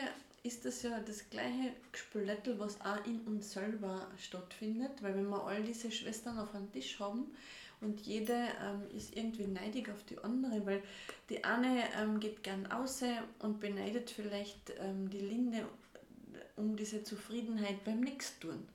[0.44, 5.42] ist das ja das gleiche Gespülettel, was auch in uns selber stattfindet, weil wenn wir
[5.42, 7.34] all diese Schwestern auf einem Tisch haben
[7.80, 10.82] und jede ähm, ist irgendwie neidig auf die andere, weil
[11.30, 13.02] die eine ähm, geht gern aus
[13.38, 15.66] und beneidet vielleicht ähm, die Linde
[16.56, 18.68] um diese Zufriedenheit beim Nichtstun.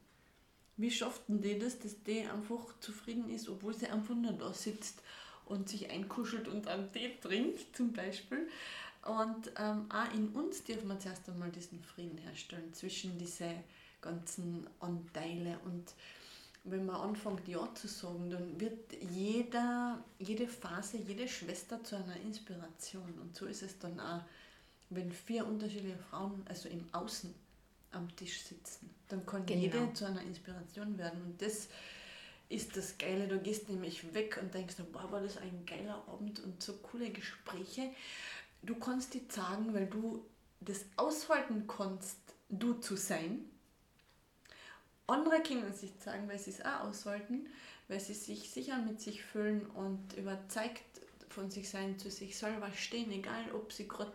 [0.76, 5.04] Wie schafften die das, dass die einfach zufrieden ist, obwohl sie einfach nur da sitzt
[5.46, 8.48] und sich einkuschelt und einen Tee trinkt zum Beispiel.
[9.04, 13.50] Und ähm, auch in uns dürfen wir zuerst einmal diesen Frieden herstellen zwischen diese
[14.02, 15.58] ganzen Anteile.
[15.66, 15.94] Und
[16.66, 22.18] wenn man anfängt Ja zu sagen, dann wird jeder, jede Phase, jede Schwester zu einer
[22.18, 23.14] Inspiration.
[23.22, 24.22] Und so ist es dann auch,
[24.90, 27.34] wenn vier unterschiedliche Frauen, also im Außen,
[27.92, 28.90] am Tisch sitzen.
[29.08, 29.62] Dann kann genau.
[29.62, 31.22] jede zu einer Inspiration werden.
[31.24, 31.70] Und das
[32.50, 33.28] ist das Geile.
[33.28, 37.10] Du gehst nämlich weg und denkst, boah, war das ein geiler Abend und so coole
[37.10, 37.92] Gespräche.
[38.62, 40.24] Du kannst die sagen, weil du
[40.60, 42.18] das aushalten kannst,
[42.50, 43.46] du zu sein.
[45.08, 47.48] Andere können sich sagen, weil sie es auch aushalten,
[47.88, 50.84] weil sie sich sicher mit sich fühlen und überzeugt
[51.30, 54.12] von sich sein, zu sich selber stehen, egal ob sie gerade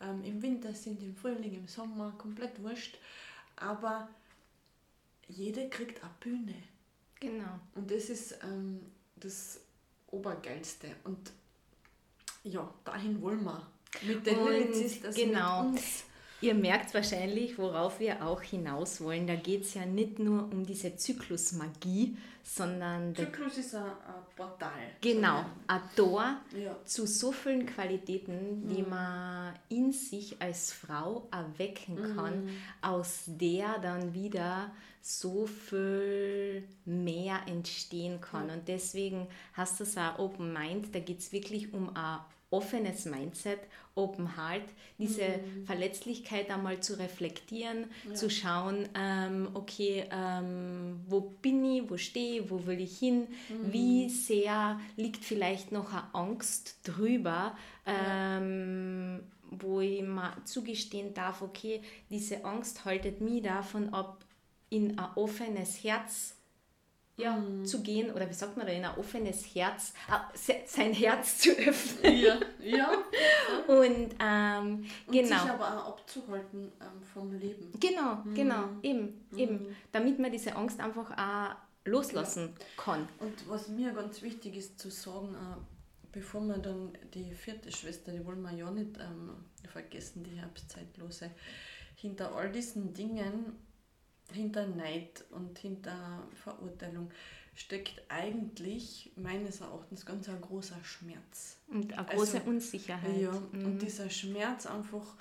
[0.00, 2.98] ähm, im Winter sind, im Frühling, im Sommer, komplett wurscht.
[3.56, 4.08] Aber
[5.28, 6.54] jede kriegt eine Bühne.
[7.20, 7.60] Genau.
[7.74, 8.80] Und das ist ähm,
[9.16, 9.60] das
[10.08, 10.94] Obergeilste.
[11.04, 11.32] Und
[12.44, 13.66] ja, dahin wollen wir.
[14.02, 15.64] Mit den Lilith genau.
[15.64, 16.04] mit uns.
[16.40, 19.28] Ihr merkt wahrscheinlich, worauf wir auch hinaus wollen.
[19.28, 23.14] Da geht es ja nicht nur um diese Zyklusmagie, sondern.
[23.14, 24.72] Zyklus ist ein, ein Portal.
[25.00, 26.76] Genau, ein Tor ja.
[26.84, 28.88] zu so vielen Qualitäten, die mhm.
[28.88, 32.50] man in sich als Frau erwecken kann, mhm.
[32.80, 34.72] aus der dann wieder
[35.02, 38.50] so viel mehr entstehen kann.
[38.50, 43.06] Und deswegen hast du es auch Open Mind, da geht es wirklich um ein offenes
[43.06, 43.58] Mindset,
[43.94, 45.66] Open Heart, diese mhm.
[45.66, 48.14] Verletzlichkeit einmal zu reflektieren, ja.
[48.14, 53.26] zu schauen, ähm, okay, ähm, wo bin ich, wo stehe ich, wo will ich hin,
[53.48, 53.72] mhm.
[53.72, 59.58] wie sehr liegt vielleicht noch eine Angst drüber, ähm, ja.
[59.58, 64.24] wo ich mal zugestehen darf, okay, diese Angst haltet mich davon ab,
[64.72, 66.34] in ein offenes Herz
[67.18, 67.64] ja, mhm.
[67.64, 71.50] zu gehen oder wie sagt man da, in ein offenes Herz, äh, sein Herz zu
[71.50, 72.16] öffnen.
[72.16, 72.90] Ja, ja.
[73.68, 75.42] Und, ähm, Und genau.
[75.42, 77.70] sich aber auch abzuhalten ähm, vom Leben.
[77.78, 78.34] Genau, mhm.
[78.34, 79.38] genau, eben, mhm.
[79.38, 81.54] eben, damit man diese Angst einfach auch
[81.84, 82.82] loslassen ja.
[82.82, 83.08] kann.
[83.20, 85.56] Und was mir ganz wichtig ist zu sagen, äh,
[86.12, 91.30] bevor wir dann die vierte Schwester, die wollen wir ja nicht ähm, vergessen, die Herbstzeitlose,
[91.94, 93.52] hinter all diesen Dingen
[94.32, 97.10] hinter Neid und hinter Verurteilung
[97.54, 101.58] steckt eigentlich meines Erachtens ganz ein großer Schmerz.
[101.68, 103.20] Und eine große also, Unsicherheit.
[103.20, 103.64] Ja, mhm.
[103.64, 105.16] und dieser Schmerz einfach,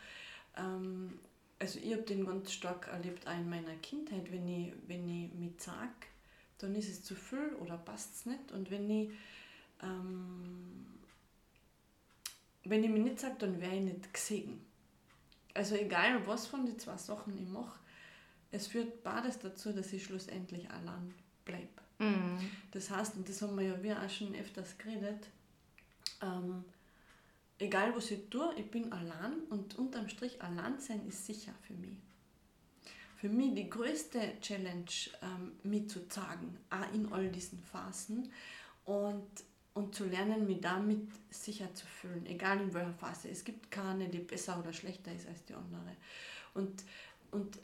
[0.57, 1.19] ähm,
[1.59, 5.33] also ich habe den ganz stark erlebt auch in meiner Kindheit, wenn ich, wenn ich
[5.33, 5.89] mich sage,
[6.57, 8.51] dann ist es zu viel oder passt es nicht.
[8.51, 9.09] Und wenn ich,
[9.81, 10.85] ähm,
[12.63, 14.61] wenn ich mich nicht sage, dann wäre ich nicht gesehen.
[15.53, 17.80] Also egal, was von den zwei Sachen ich mache,
[18.51, 21.13] es führt beides dazu, dass ich schlussendlich allein
[21.45, 21.81] bleibe.
[21.99, 22.39] Mhm.
[22.71, 25.27] Das heißt, und das haben wir ja wir auch schon öfters geredet,
[26.21, 26.65] ähm,
[27.59, 31.73] egal was ich tue, ich bin allein und unterm Strich allein sein ist sicher für
[31.73, 31.97] mich.
[33.17, 34.89] Für mich die größte Challenge,
[35.21, 38.31] ähm, mich zu zeigen, auch in all diesen Phasen
[38.85, 39.29] und,
[39.75, 43.29] und zu lernen, mich damit sicher zu fühlen, egal in welcher Phase.
[43.29, 45.95] Es gibt keine, die besser oder schlechter ist als die andere.
[46.55, 46.83] Und,
[47.29, 47.59] und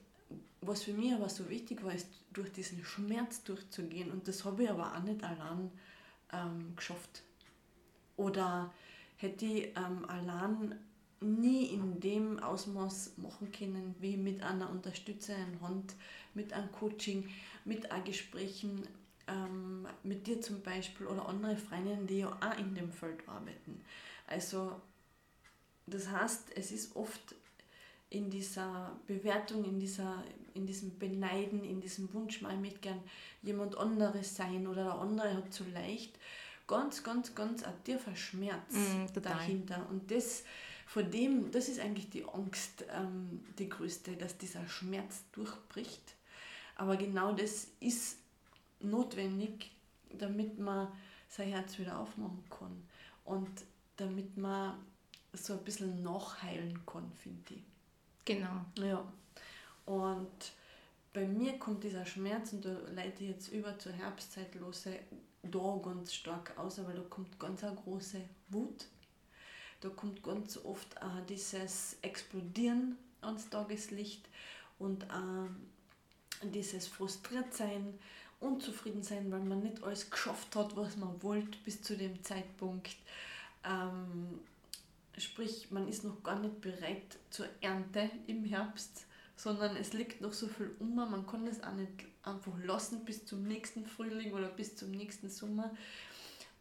[0.61, 4.11] was für mich aber so wichtig war, ist durch diesen Schmerz durchzugehen.
[4.11, 5.71] Und das habe ich aber auch nicht allein
[6.33, 7.23] ähm, geschafft.
[8.17, 8.73] Oder
[9.17, 10.75] hätte ich ähm, allein
[11.19, 15.95] nie in dem Ausmaß machen können, wie mit einer unterstützenden Hand,
[16.33, 17.27] mit einem Coaching,
[17.65, 18.83] mit einem Gesprächen
[19.27, 23.81] ähm, mit dir zum Beispiel oder andere Freundinnen, die ja auch in dem Feld arbeiten.
[24.27, 24.79] Also
[25.85, 27.35] das heißt, es ist oft
[28.09, 33.01] in dieser Bewertung, in, dieser, in diesem Beneiden, in diesem Wunsch, mal mit gern
[33.41, 36.17] jemand anderes sein oder der andere hat zu leicht,
[36.67, 39.85] ganz, ganz, ganz ein tiefer Schmerz mm, dahinter.
[39.89, 40.43] Und das,
[40.85, 46.15] vor dem, das ist eigentlich die Angst, ähm, die größte, dass dieser Schmerz durchbricht.
[46.75, 48.17] Aber genau das ist
[48.79, 49.71] notwendig,
[50.17, 50.87] damit man
[51.27, 52.83] sein Herz wieder aufmachen kann
[53.25, 53.49] und
[53.97, 54.77] damit man
[55.33, 57.66] so ein bisschen nachheilen kann, finde ich.
[58.27, 58.65] Genau.
[58.77, 59.05] Ja.
[59.85, 60.51] Und
[61.13, 64.99] bei mir kommt dieser Schmerz und da leite ich jetzt über zur Herbstzeitlose
[65.43, 68.85] da ganz stark aus, weil da kommt ganz eine große Wut.
[69.79, 74.27] Da kommt ganz oft auch dieses Explodieren ans Tageslicht
[74.77, 75.47] und auch
[76.43, 77.97] dieses Frustriertsein,
[78.41, 82.97] Unzufriedensein, weil man nicht alles geschafft hat, was man wollte bis zu dem Zeitpunkt.
[83.63, 84.41] Ähm,
[85.17, 89.05] Sprich, man ist noch gar nicht bereit zur Ernte im Herbst,
[89.35, 90.95] sondern es liegt noch so viel um.
[90.95, 95.29] Man kann es auch nicht einfach lassen bis zum nächsten Frühling oder bis zum nächsten
[95.29, 95.75] Sommer.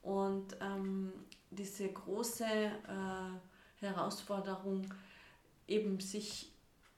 [0.02, 1.12] Und ähm,
[1.50, 4.86] diese große äh, Herausforderung,
[5.68, 6.50] eben sich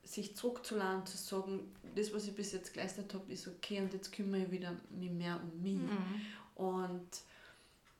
[0.08, 4.10] sich zurückzuladen, zu sagen, das, was ich bis jetzt geleistet habe, ist okay und jetzt
[4.10, 5.74] kümmere ich wieder mich mehr um mich.
[5.74, 6.20] Mhm.
[6.54, 7.08] Und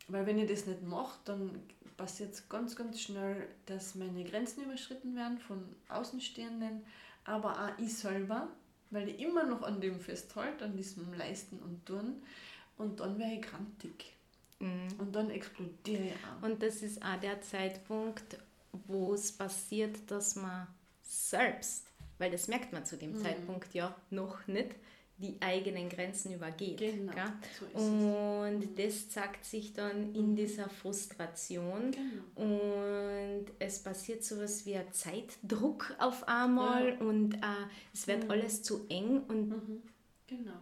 [0.09, 1.63] weil wenn ich das nicht mache, dann
[1.99, 6.83] passiert ganz, ganz schnell, dass meine Grenzen überschritten werden von Außenstehenden,
[7.25, 8.49] aber auch ich selber,
[8.91, 12.23] weil ich immer noch an dem festhalte, an diesem Leisten und Tun.
[12.79, 14.17] Und dann wäre ich grantig.
[14.61, 14.89] Mhm.
[14.99, 16.47] Und dann explodiere ich auch.
[16.47, 18.39] Und das ist auch der Zeitpunkt,
[18.87, 20.69] wo es passiert, dass man
[21.03, 21.89] selbst,
[22.19, 23.23] weil das merkt man zu dem mhm.
[23.23, 24.75] Zeitpunkt ja noch nicht,
[25.19, 26.79] die eigenen Grenzen übergeht.
[26.79, 27.13] Genau,
[27.75, 30.37] so und das zeigt sich dann in mhm.
[30.37, 32.47] dieser Frustration genau.
[32.47, 36.99] und es passiert so etwas wie ein Zeitdruck auf einmal ja.
[37.01, 38.31] und äh, es wird mhm.
[38.31, 39.83] alles zu eng und mhm.
[40.29, 40.53] genau.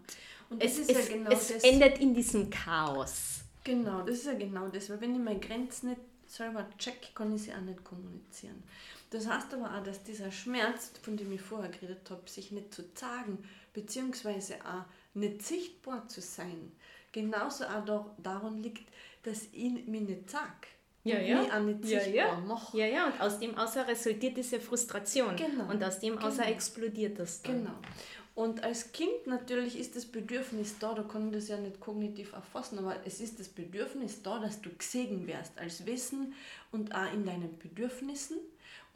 [0.48, 3.40] Und es, es, ja genau es endet in diesem Chaos.
[3.62, 7.34] Genau, das ist ja genau das, weil wenn ich meine Grenzen nicht selber check, kann
[7.34, 8.62] ich sie auch nicht kommunizieren.
[9.11, 12.74] Das heißt aber auch, dass dieser Schmerz, von dem ich vorher geredet habe, sich nicht
[12.74, 13.38] zu sagen,
[13.76, 16.72] beziehungsweise auch nicht sichtbar zu sein,
[17.12, 18.88] genauso auch daran liegt,
[19.22, 20.68] dass ich mich nicht sage.
[21.04, 21.42] Ja, ja.
[21.42, 22.36] Mich auch nicht ja, ja.
[22.40, 22.78] mache.
[22.78, 25.36] Ja, ja, und aus dem außer resultiert diese Frustration.
[25.36, 25.70] Genau.
[25.70, 26.54] Und aus dem außer genau.
[26.56, 27.64] explodiert das dann.
[27.64, 27.74] Genau.
[28.34, 32.32] Und als Kind natürlich ist das Bedürfnis da, da kann ich das ja nicht kognitiv
[32.32, 36.34] erfassen, aber es ist das Bedürfnis da, dass du gesehen wirst als Wissen
[36.72, 38.38] und auch in deinen Bedürfnissen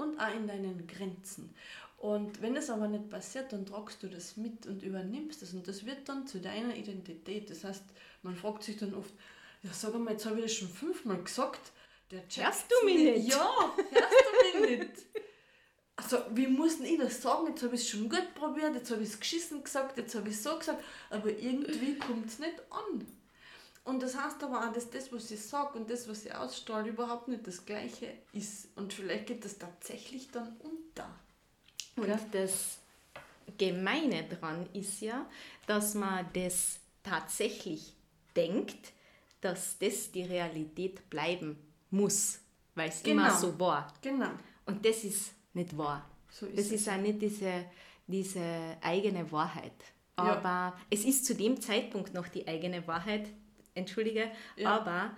[0.00, 1.54] und auch in deinen Grenzen.
[2.00, 5.68] Und wenn das aber nicht passiert, dann tragst du das mit und übernimmst das und
[5.68, 7.50] das wird dann zu deiner Identität.
[7.50, 7.84] Das heißt,
[8.22, 9.12] man fragt sich dann oft,
[9.62, 11.60] ja sag mal, jetzt habe ich das schon fünfmal gesagt,
[12.10, 13.28] der Hörst du mich nicht?
[13.28, 14.24] Ja, hörst
[14.54, 14.92] du mich nicht?
[15.94, 17.48] also wie muss denn ich das sagen?
[17.48, 20.30] Jetzt habe ich es schon gut probiert, jetzt habe ich es geschissen gesagt, jetzt habe
[20.30, 23.06] ich es so gesagt, aber irgendwie kommt es nicht an.
[23.84, 26.88] Und das heißt aber auch, dass das, was ich sage und das, was ich ausstrahle,
[26.88, 28.68] überhaupt nicht das Gleiche ist.
[28.74, 31.10] Und vielleicht geht das tatsächlich dann unter.
[32.02, 32.78] Und das
[33.58, 35.26] Gemeine dran ist ja,
[35.66, 37.94] dass man das tatsächlich
[38.34, 38.92] denkt,
[39.40, 41.58] dass das die Realität bleiben
[41.90, 42.40] muss,
[42.74, 43.24] weil es genau.
[43.24, 43.92] immer so war.
[44.02, 44.30] Genau.
[44.66, 46.08] Und das ist nicht wahr.
[46.30, 46.72] So ist das es.
[46.72, 47.64] ist auch nicht diese,
[48.06, 49.72] diese eigene Wahrheit.
[50.16, 50.80] Aber ja.
[50.90, 53.28] es ist zu dem Zeitpunkt noch die eigene Wahrheit,
[53.74, 54.76] entschuldige, ja.
[54.76, 55.16] aber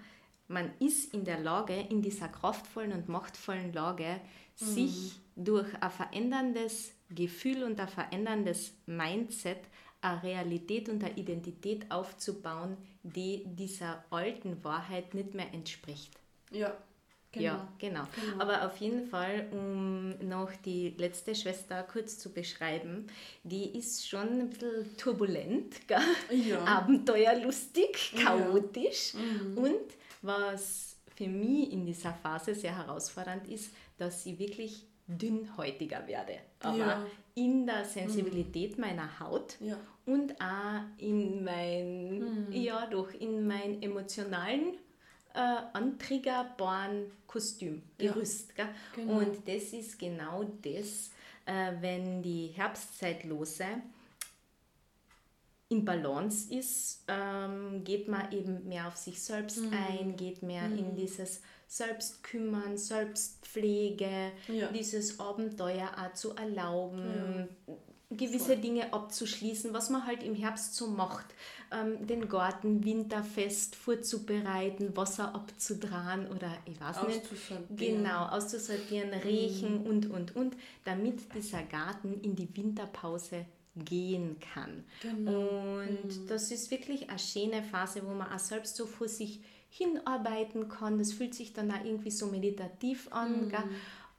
[0.49, 4.21] man ist in der Lage, in dieser kraftvollen und machtvollen Lage,
[4.61, 4.65] mhm.
[4.65, 9.61] sich durch ein veränderndes Gefühl und ein veränderndes Mindset
[10.01, 16.19] eine Realität und eine Identität aufzubauen, die dieser alten Wahrheit nicht mehr entspricht.
[16.51, 16.77] Ja,
[17.33, 17.45] Genau.
[17.47, 18.07] Ja, genau.
[18.15, 18.43] genau.
[18.43, 23.07] Aber auf jeden Fall, um noch die letzte Schwester kurz zu beschreiben,
[23.43, 25.77] die ist schon ein bisschen turbulent?
[26.31, 26.59] Ja.
[26.67, 29.15] abenteuerlustig, chaotisch.
[29.15, 29.21] Ja.
[29.21, 29.59] Mhm.
[29.59, 36.39] Und was für mich in dieser Phase sehr herausfordernd ist, dass ich wirklich dünnhäutiger werde.
[36.61, 37.07] Aber ja.
[37.35, 38.85] in der Sensibilität mhm.
[38.85, 39.77] meiner Haut ja.
[40.07, 42.53] und auch in mein, mhm.
[42.53, 44.79] ja, doch in meinen emotionalen
[45.35, 45.39] äh,
[45.73, 48.53] antriggerbaren Kostüm, Gerüst.
[48.57, 49.19] Ja, genau.
[49.19, 51.11] Und das ist genau das,
[51.47, 53.67] äh, wenn die Herbstzeitlose
[55.73, 59.73] in Balance ist, ähm, geht man eben mehr auf sich selbst mhm.
[59.73, 60.79] ein, geht mehr mhm.
[60.79, 64.69] in dieses Selbstkümmern, Selbstpflege, ja.
[64.69, 67.75] dieses Abenteuer auch zu erlauben, ja
[68.17, 71.27] gewisse Dinge abzuschließen, was man halt im Herbst so macht.
[71.71, 77.23] Ähm, den Garten winterfest vorzubereiten, Wasser abzudrahen oder ich weiß nicht.
[77.77, 79.87] Genau, auszusortieren, riechen mhm.
[79.87, 84.85] und, und, und, damit dieser Garten in die Winterpause gehen kann.
[85.01, 85.81] Genau.
[85.81, 86.27] Und mhm.
[86.29, 90.99] das ist wirklich eine schöne Phase, wo man auch selbst so vor sich hinarbeiten kann.
[90.99, 93.49] Das fühlt sich dann auch irgendwie so meditativ an.
[93.49, 93.53] Mhm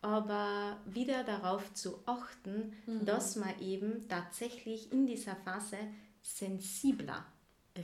[0.04, 3.06] aber wieder darauf zu achten, mhm.
[3.06, 5.78] dass man eben tatsächlich in dieser Phase
[6.22, 7.26] sensibler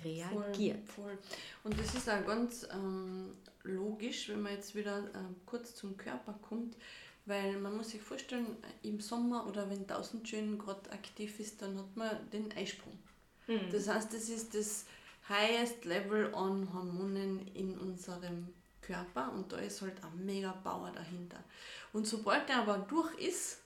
[0.03, 0.85] reagiert.
[0.85, 1.17] Voll, voll.
[1.63, 6.33] Und das ist auch ganz ähm, logisch, wenn man jetzt wieder äh, kurz zum Körper
[6.41, 6.75] kommt,
[7.29, 11.77] weil man muss sich vorstellen, im Sommer oder wenn tausend schön gerade aktiv ist, dann
[11.77, 12.99] hat man den Eisprung.
[13.47, 13.69] Mhm.
[13.71, 14.83] Das heißt, das ist das
[15.29, 18.49] highest level an Hormonen in unserem
[18.81, 21.43] Körper und da ist halt ein mega Power dahinter.
[21.93, 23.59] Und sobald der aber durch ist,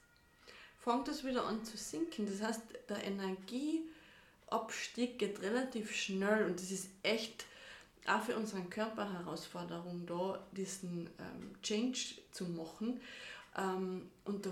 [0.79, 2.25] fängt es wieder an zu sinken.
[2.25, 7.45] Das heißt, der Energieabstieg geht relativ schnell und das ist echt
[8.05, 12.99] auch für unseren Körper Herausforderung da, diesen ähm, Change zu machen.
[13.57, 14.45] Ähm, und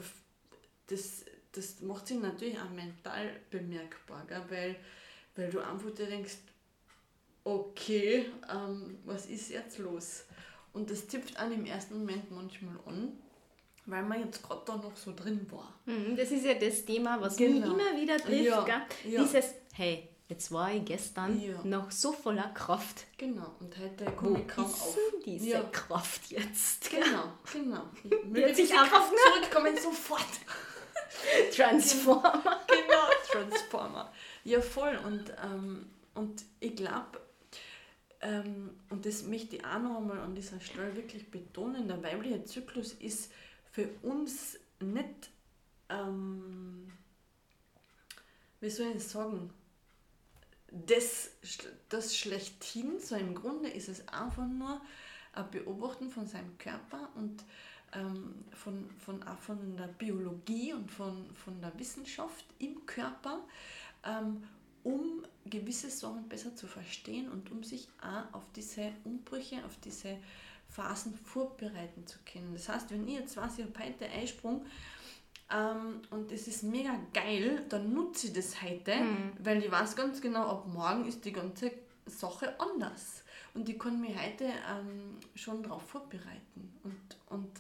[0.88, 4.44] das, das macht sich natürlich auch mental bemerkbar, gell?
[4.50, 4.76] Weil,
[5.36, 6.38] weil du einfach dir denkst,
[7.44, 10.26] okay, ähm, was ist jetzt los?
[10.74, 13.18] Und das tippt einen im ersten Moment manchmal an.
[13.86, 15.74] weil man jetzt gerade da noch so drin war.
[15.86, 17.60] Mhm, das ist ja das Thema, was genau.
[17.60, 18.44] mich immer wieder trifft.
[18.44, 19.24] Ja, ja.
[19.24, 21.62] Dieses, hey, jetzt war ich gestern ja.
[21.66, 23.06] noch so voller Kraft.
[23.18, 24.98] Genau, und heute komme ich kaum auf.
[25.26, 25.64] diese ja.
[25.64, 26.90] Kraft jetzt?
[26.90, 27.84] Genau, genau.
[28.24, 30.26] Wird sich einfach zurückkommen sofort.
[31.54, 32.62] Transformer.
[32.68, 34.14] genau, Transformer.
[34.46, 34.98] Ja, voll.
[35.06, 37.20] Und, ähm, und ich glaube,
[38.22, 42.46] ähm, und das möchte ich auch noch einmal an dieser Stelle wirklich betonen, der weibliche
[42.46, 43.34] Zyklus ist
[43.70, 45.30] für uns nicht,
[45.90, 46.90] ähm,
[48.62, 49.54] wie soll ich sagen,
[50.72, 51.32] das,
[51.90, 54.82] das schlechthin, so im Grunde ist es einfach nur
[55.34, 57.44] ein Beobachten von seinem Körper und
[57.94, 63.42] ähm, von, von, von der Biologie und von, von der Wissenschaft im Körper,
[64.06, 64.44] ähm,
[64.84, 70.18] um gewisse Sachen besser zu verstehen und um sich auch auf diese Umbrüche, auf diese
[70.70, 72.54] Phasen vorbereiten zu können.
[72.54, 74.66] Das heißt, wenn ich jetzt weiß, ich habe heute Einsprung
[75.54, 79.34] ähm, und es ist mega geil, dann nutze ich das heute, mhm.
[79.40, 81.72] weil ich weiß ganz genau, ab morgen ist die ganze
[82.06, 83.24] Sache anders.
[83.54, 87.52] Und ich kann mich heute ähm, schon darauf vorbereiten und, und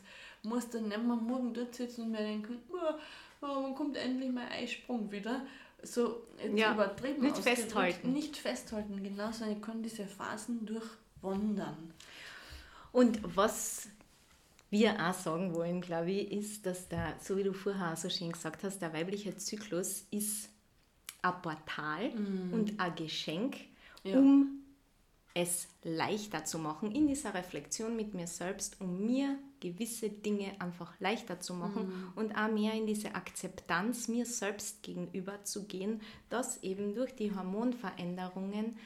[0.44, 2.94] muss dann nicht mehr morgen dort sitzen und mir denken, oh,
[3.42, 5.46] oh, wann kommt endlich mein Eisprung wieder?
[5.84, 8.14] So jetzt ja, übertrieben Nicht festhalten.
[8.14, 11.94] Nicht festhalten, genau, sondern ich kann diese Phasen durchwandern.
[12.92, 13.88] Und was
[14.72, 18.09] wir auch sagen wollen, glaube ich, ist, dass der, so wie du vorher auch so
[18.09, 20.49] schön gesagt hast, der weibliche Zyklus ist
[21.22, 22.53] ein Portal mm.
[22.53, 23.57] und ein Geschenk,
[24.03, 24.17] ja.
[24.17, 24.61] um
[25.34, 30.93] es leichter zu machen in dieser Reflexion mit mir selbst, um mir gewisse Dinge einfach
[30.99, 32.17] leichter zu machen mm.
[32.17, 37.36] und auch mehr in diese Akzeptanz mir selbst gegenüber zu gehen, dass eben durch die
[37.36, 38.78] Hormonveränderungen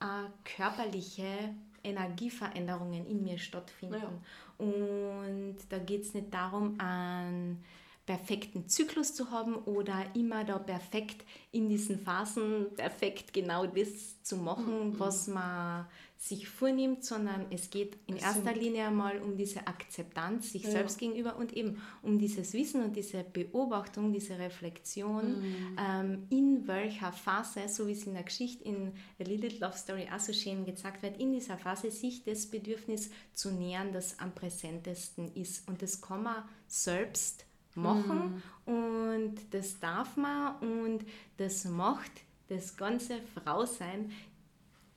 [0.00, 0.04] äh,
[0.44, 1.54] körperliche
[1.86, 4.02] Energieveränderungen in mir stattfinden.
[4.02, 4.64] Ja.
[4.64, 7.64] Und da geht es nicht darum, einen
[8.06, 14.36] perfekten Zyklus zu haben oder immer da perfekt in diesen Phasen perfekt genau das zu
[14.36, 15.00] machen, mhm.
[15.00, 15.86] was man
[16.18, 20.70] sich vornimmt, sondern es geht in erster Linie einmal um diese Akzeptanz sich ja.
[20.70, 25.76] selbst gegenüber und eben um dieses Wissen und diese Beobachtung, diese Reflexion, mhm.
[25.78, 30.08] ähm, in welcher Phase, so wie es in der Geschichte in The Lilith Love Story
[30.14, 34.34] auch so schön gezeigt wird, in dieser Phase sich das Bedürfnis zu nähern, das am
[34.34, 35.68] präsentesten ist.
[35.68, 37.44] Und das kann man selbst
[37.76, 38.74] machen mhm.
[38.74, 41.04] und das darf man und
[41.36, 42.10] das macht
[42.48, 44.10] das ganze Frausein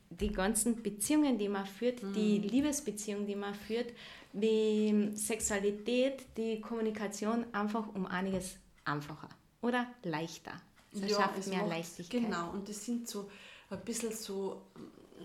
[0.09, 2.13] die ganzen Beziehungen, die man führt, mhm.
[2.13, 3.93] die Liebesbeziehung, die man führt,
[4.33, 8.55] die Sexualität, die Kommunikation einfach um einiges
[8.85, 9.29] einfacher
[9.61, 10.53] oder leichter.
[10.91, 12.23] Das ja, schafft mehr macht, Leichtigkeit.
[12.23, 13.29] Genau, und das sind so
[13.69, 14.63] ein bisschen so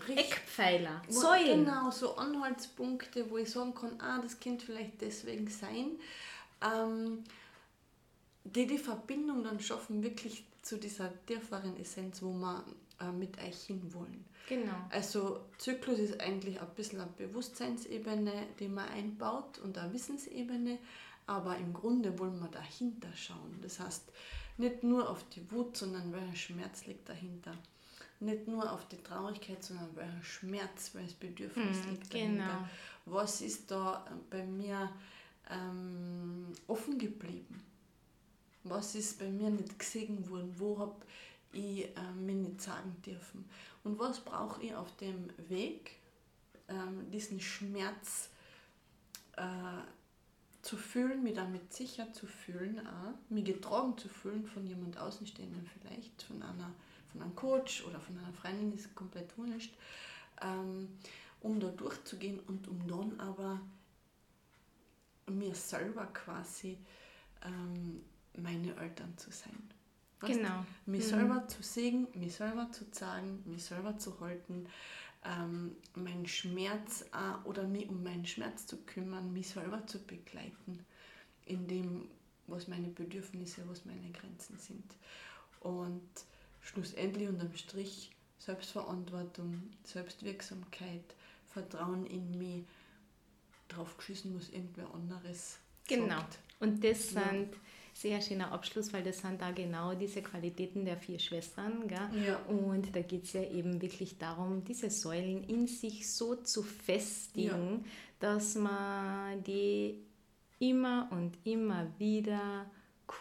[0.07, 1.65] Eckpfeiler, Säulen.
[1.65, 5.91] Genau, so Anhaltspunkte, wo ich sagen kann, ah, das könnte vielleicht deswegen sein,
[6.61, 7.23] ähm,
[8.45, 12.63] die die Verbindung dann schaffen, wirklich zu dieser tieferen Essenz, wo wir
[12.99, 14.23] äh, mit euch hinwollen.
[14.47, 14.73] Genau.
[14.89, 20.77] Also Zyklus ist eigentlich ein bisschen eine Bewusstseinsebene, die man einbaut und eine Wissensebene,
[21.25, 23.59] aber im Grunde wollen wir dahinter schauen.
[23.61, 24.11] Das heißt,
[24.57, 27.53] nicht nur auf die Wut, sondern welcher Schmerz liegt dahinter.
[28.19, 32.45] Nicht nur auf die Traurigkeit, sondern welcher Schmerz, welches Bedürfnis mm, liegt dahinter.
[32.45, 32.69] Genau.
[33.05, 34.91] Was ist da bei mir
[35.49, 37.61] ähm, offen geblieben?
[38.65, 40.53] Was ist bei mir nicht gesehen worden?
[40.57, 40.95] Wo habe
[41.53, 43.47] ich äh, mir nicht sagen dürfen?
[43.83, 45.97] Und was brauche ich auf dem Weg,
[46.67, 48.29] ähm, diesen Schmerz
[49.37, 49.43] äh,
[50.63, 55.67] zu fühlen, mich damit sicher zu fühlen, auch, mich getragen zu fühlen von jemand Außenstehenden
[55.67, 56.71] vielleicht, von, einer,
[57.11, 59.75] von einem Coach oder von einer Freundin, ist komplett wurscht,
[60.41, 60.89] ähm,
[61.41, 63.61] um da durchzugehen und um dann aber
[65.27, 66.79] mir selber quasi
[67.43, 68.03] ähm,
[68.37, 69.57] meine Eltern zu sein.
[70.19, 70.39] Weißt?
[70.39, 70.65] Genau.
[70.85, 71.09] Mich mhm.
[71.09, 74.67] selber zu sehen, mich selber zu sagen, mich selber zu halten,
[75.23, 80.85] ähm, meinen Schmerz äh, oder mich um meinen Schmerz zu kümmern, mich selber zu begleiten
[81.45, 82.09] in dem,
[82.47, 84.95] was meine Bedürfnisse, was meine Grenzen sind.
[85.59, 86.07] Und
[86.61, 91.15] schlussendlich unterm Strich Selbstverantwortung, Selbstwirksamkeit,
[91.47, 92.65] Vertrauen in mich,
[93.67, 95.57] drauf geschissen, was irgendwer anderes
[95.87, 96.15] Genau.
[96.15, 96.39] Sagt.
[96.59, 97.21] Und das ja.
[97.95, 101.87] Sehr schöner Abschluss, weil das sind da genau diese Qualitäten der vier Schwestern.
[101.87, 102.25] Gell?
[102.27, 102.37] Ja.
[102.47, 107.85] Und da geht es ja eben wirklich darum, diese Säulen in sich so zu festigen,
[107.85, 107.89] ja.
[108.19, 110.03] dass man die
[110.59, 112.69] immer und immer wieder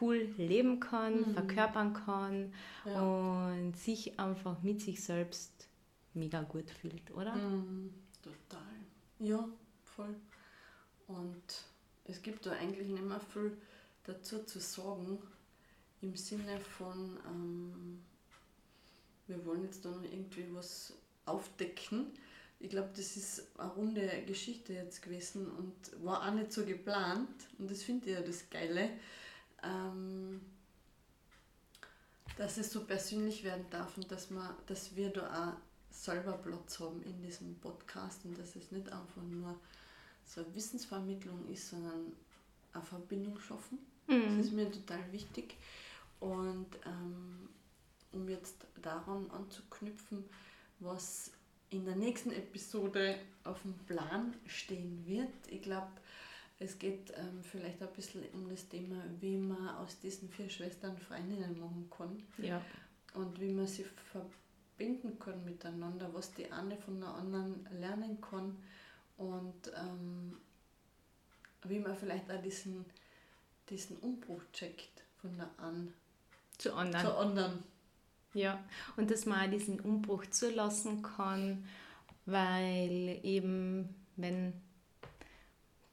[0.00, 1.34] cool leben kann, mhm.
[1.34, 2.52] verkörpern kann
[2.84, 3.00] ja.
[3.00, 5.68] und sich einfach mit sich selbst
[6.14, 7.36] mega gut fühlt, oder?
[7.36, 7.94] Mhm.
[8.22, 8.74] Total.
[9.20, 9.48] Ja,
[9.84, 10.16] voll.
[11.06, 11.44] Und
[12.06, 13.56] es gibt da eigentlich nicht mehr viel
[14.04, 15.18] dazu zu sagen,
[16.00, 18.02] im Sinne von, ähm,
[19.26, 20.92] wir wollen jetzt da noch irgendwie was
[21.24, 22.12] aufdecken.
[22.60, 25.74] Ich glaube, das ist eine runde Geschichte jetzt gewesen und
[26.04, 27.48] war auch nicht so geplant.
[27.58, 28.90] Und das finde ich ja das Geile,
[29.62, 30.40] ähm,
[32.36, 35.56] dass es so persönlich werden darf und dass, man, dass wir da auch
[35.90, 39.58] selber Platz haben in diesem Podcast und dass es nicht einfach nur
[40.24, 42.12] so eine Wissensvermittlung ist, sondern
[42.72, 43.78] eine Verbindung schaffen.
[44.06, 44.38] Mhm.
[44.38, 45.56] Das ist mir total wichtig.
[46.20, 47.48] Und ähm,
[48.12, 50.24] um jetzt daran anzuknüpfen,
[50.80, 51.32] was
[51.70, 55.32] in der nächsten Episode auf dem Plan stehen wird.
[55.48, 55.90] Ich glaube,
[56.58, 60.96] es geht ähm, vielleicht ein bisschen um das Thema, wie man aus diesen vier Schwestern
[60.96, 62.22] Freundinnen machen kann.
[62.38, 62.62] Ja.
[63.14, 68.56] Und wie man sie verbinden kann miteinander, was die eine von der anderen lernen kann
[69.16, 70.36] und ähm,
[71.64, 72.84] wie man vielleicht auch diesen,
[73.70, 75.94] diesen Umbruch checkt von der einen
[76.58, 77.06] zur anderen.
[77.06, 77.62] Zur anderen.
[78.34, 78.62] Ja,
[78.96, 81.64] und dass man diesen Umbruch zulassen kann,
[82.26, 84.52] weil eben, wenn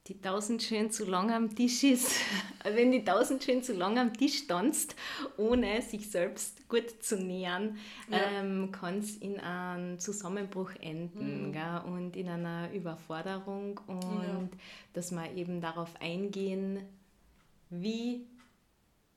[0.08, 2.16] die tausend schön zu lang am Tisch ist,
[2.64, 4.96] wenn die tausend schön zu lang am Tisch tanzt,
[5.38, 7.78] ohne sich selbst gut zu nähern,
[8.10, 8.18] ja.
[8.40, 11.52] ähm, kann es in einem Zusammenbruch enden mhm.
[11.52, 11.82] gell?
[11.86, 14.50] und in einer Überforderung und ja.
[14.94, 16.80] dass man eben darauf eingehen,
[17.72, 18.28] wie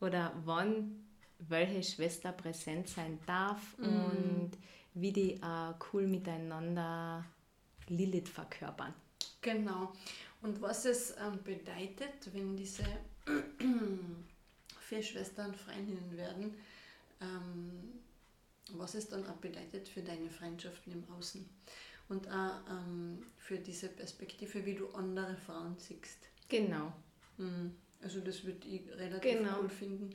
[0.00, 1.04] oder wann
[1.38, 3.84] welche Schwester präsent sein darf mm.
[3.84, 4.50] und
[4.94, 7.24] wie die äh, cool miteinander
[7.88, 8.94] Lilith verkörpern.
[9.40, 9.92] Genau.
[10.40, 12.84] Und was es ähm, bedeutet, wenn diese
[14.80, 16.54] vier Schwestern Freundinnen werden,
[17.20, 18.00] ähm,
[18.72, 21.46] was es dann auch bedeutet für deine Freundschaften im Außen
[22.08, 26.28] und auch ähm, für diese Perspektive, wie du andere Frauen siehst.
[26.48, 26.92] Genau.
[27.36, 27.74] Mhm.
[28.02, 29.60] Also das würde ich relativ genau.
[29.60, 30.14] cool finden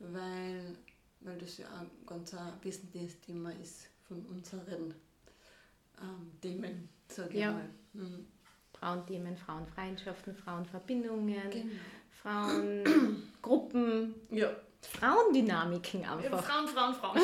[0.00, 0.76] weil,
[1.20, 4.94] weil das ja ein ganz ein wesentliches Thema ist von unseren
[6.00, 7.52] ähm, Themen, sage ich ja.
[7.52, 7.68] mal.
[7.92, 8.26] Mhm.
[8.78, 11.74] Frauenthemen, Frauenfreundschaften, Frauenverbindungen, genau.
[12.22, 14.50] Frauengruppen, ja.
[14.80, 16.30] Frauendynamiken einfach.
[16.30, 17.18] Ja, Frauen, Frauen, Frauen.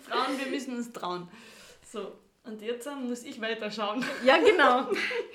[0.00, 1.28] Frauen, wir müssen uns trauen.
[1.86, 4.04] So, und jetzt muss ich weiterschauen.
[4.24, 4.90] Ja, genau.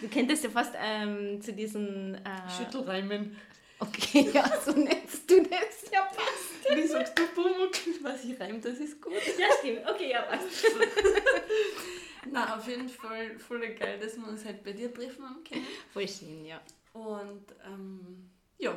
[0.00, 3.36] Du könntest ja fast ähm, zu diesen äh, Schüttelreimen
[3.80, 5.90] Okay, ja, so nennst du das.
[5.92, 6.76] Ja, passt.
[6.76, 8.02] Wie sagst du Pumuckl?
[8.02, 9.12] Was ich reim, das ist gut.
[9.38, 9.88] Ja, stimmt.
[9.88, 10.66] Okay, ja, passt.
[12.30, 15.66] Na, auf jeden Fall voll geil, dass wir uns halt bei dir treffen haben können.
[15.92, 16.60] Voll schön, ja.
[16.92, 18.76] Und ähm, ja,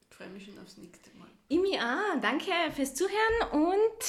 [0.00, 1.28] ich freue mich schon aufs nächste Mal.
[1.48, 2.20] Mich auch.
[2.20, 4.04] Danke fürs Zuhören und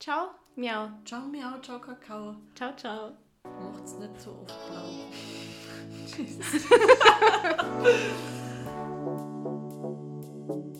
[0.00, 0.90] ciao, miau.
[1.04, 2.36] Ciao, miau, ciao, Kakao.
[2.54, 3.12] Ciao, ciao.
[3.44, 5.39] Macht's nicht so oft blau.
[6.10, 6.38] Tschüss.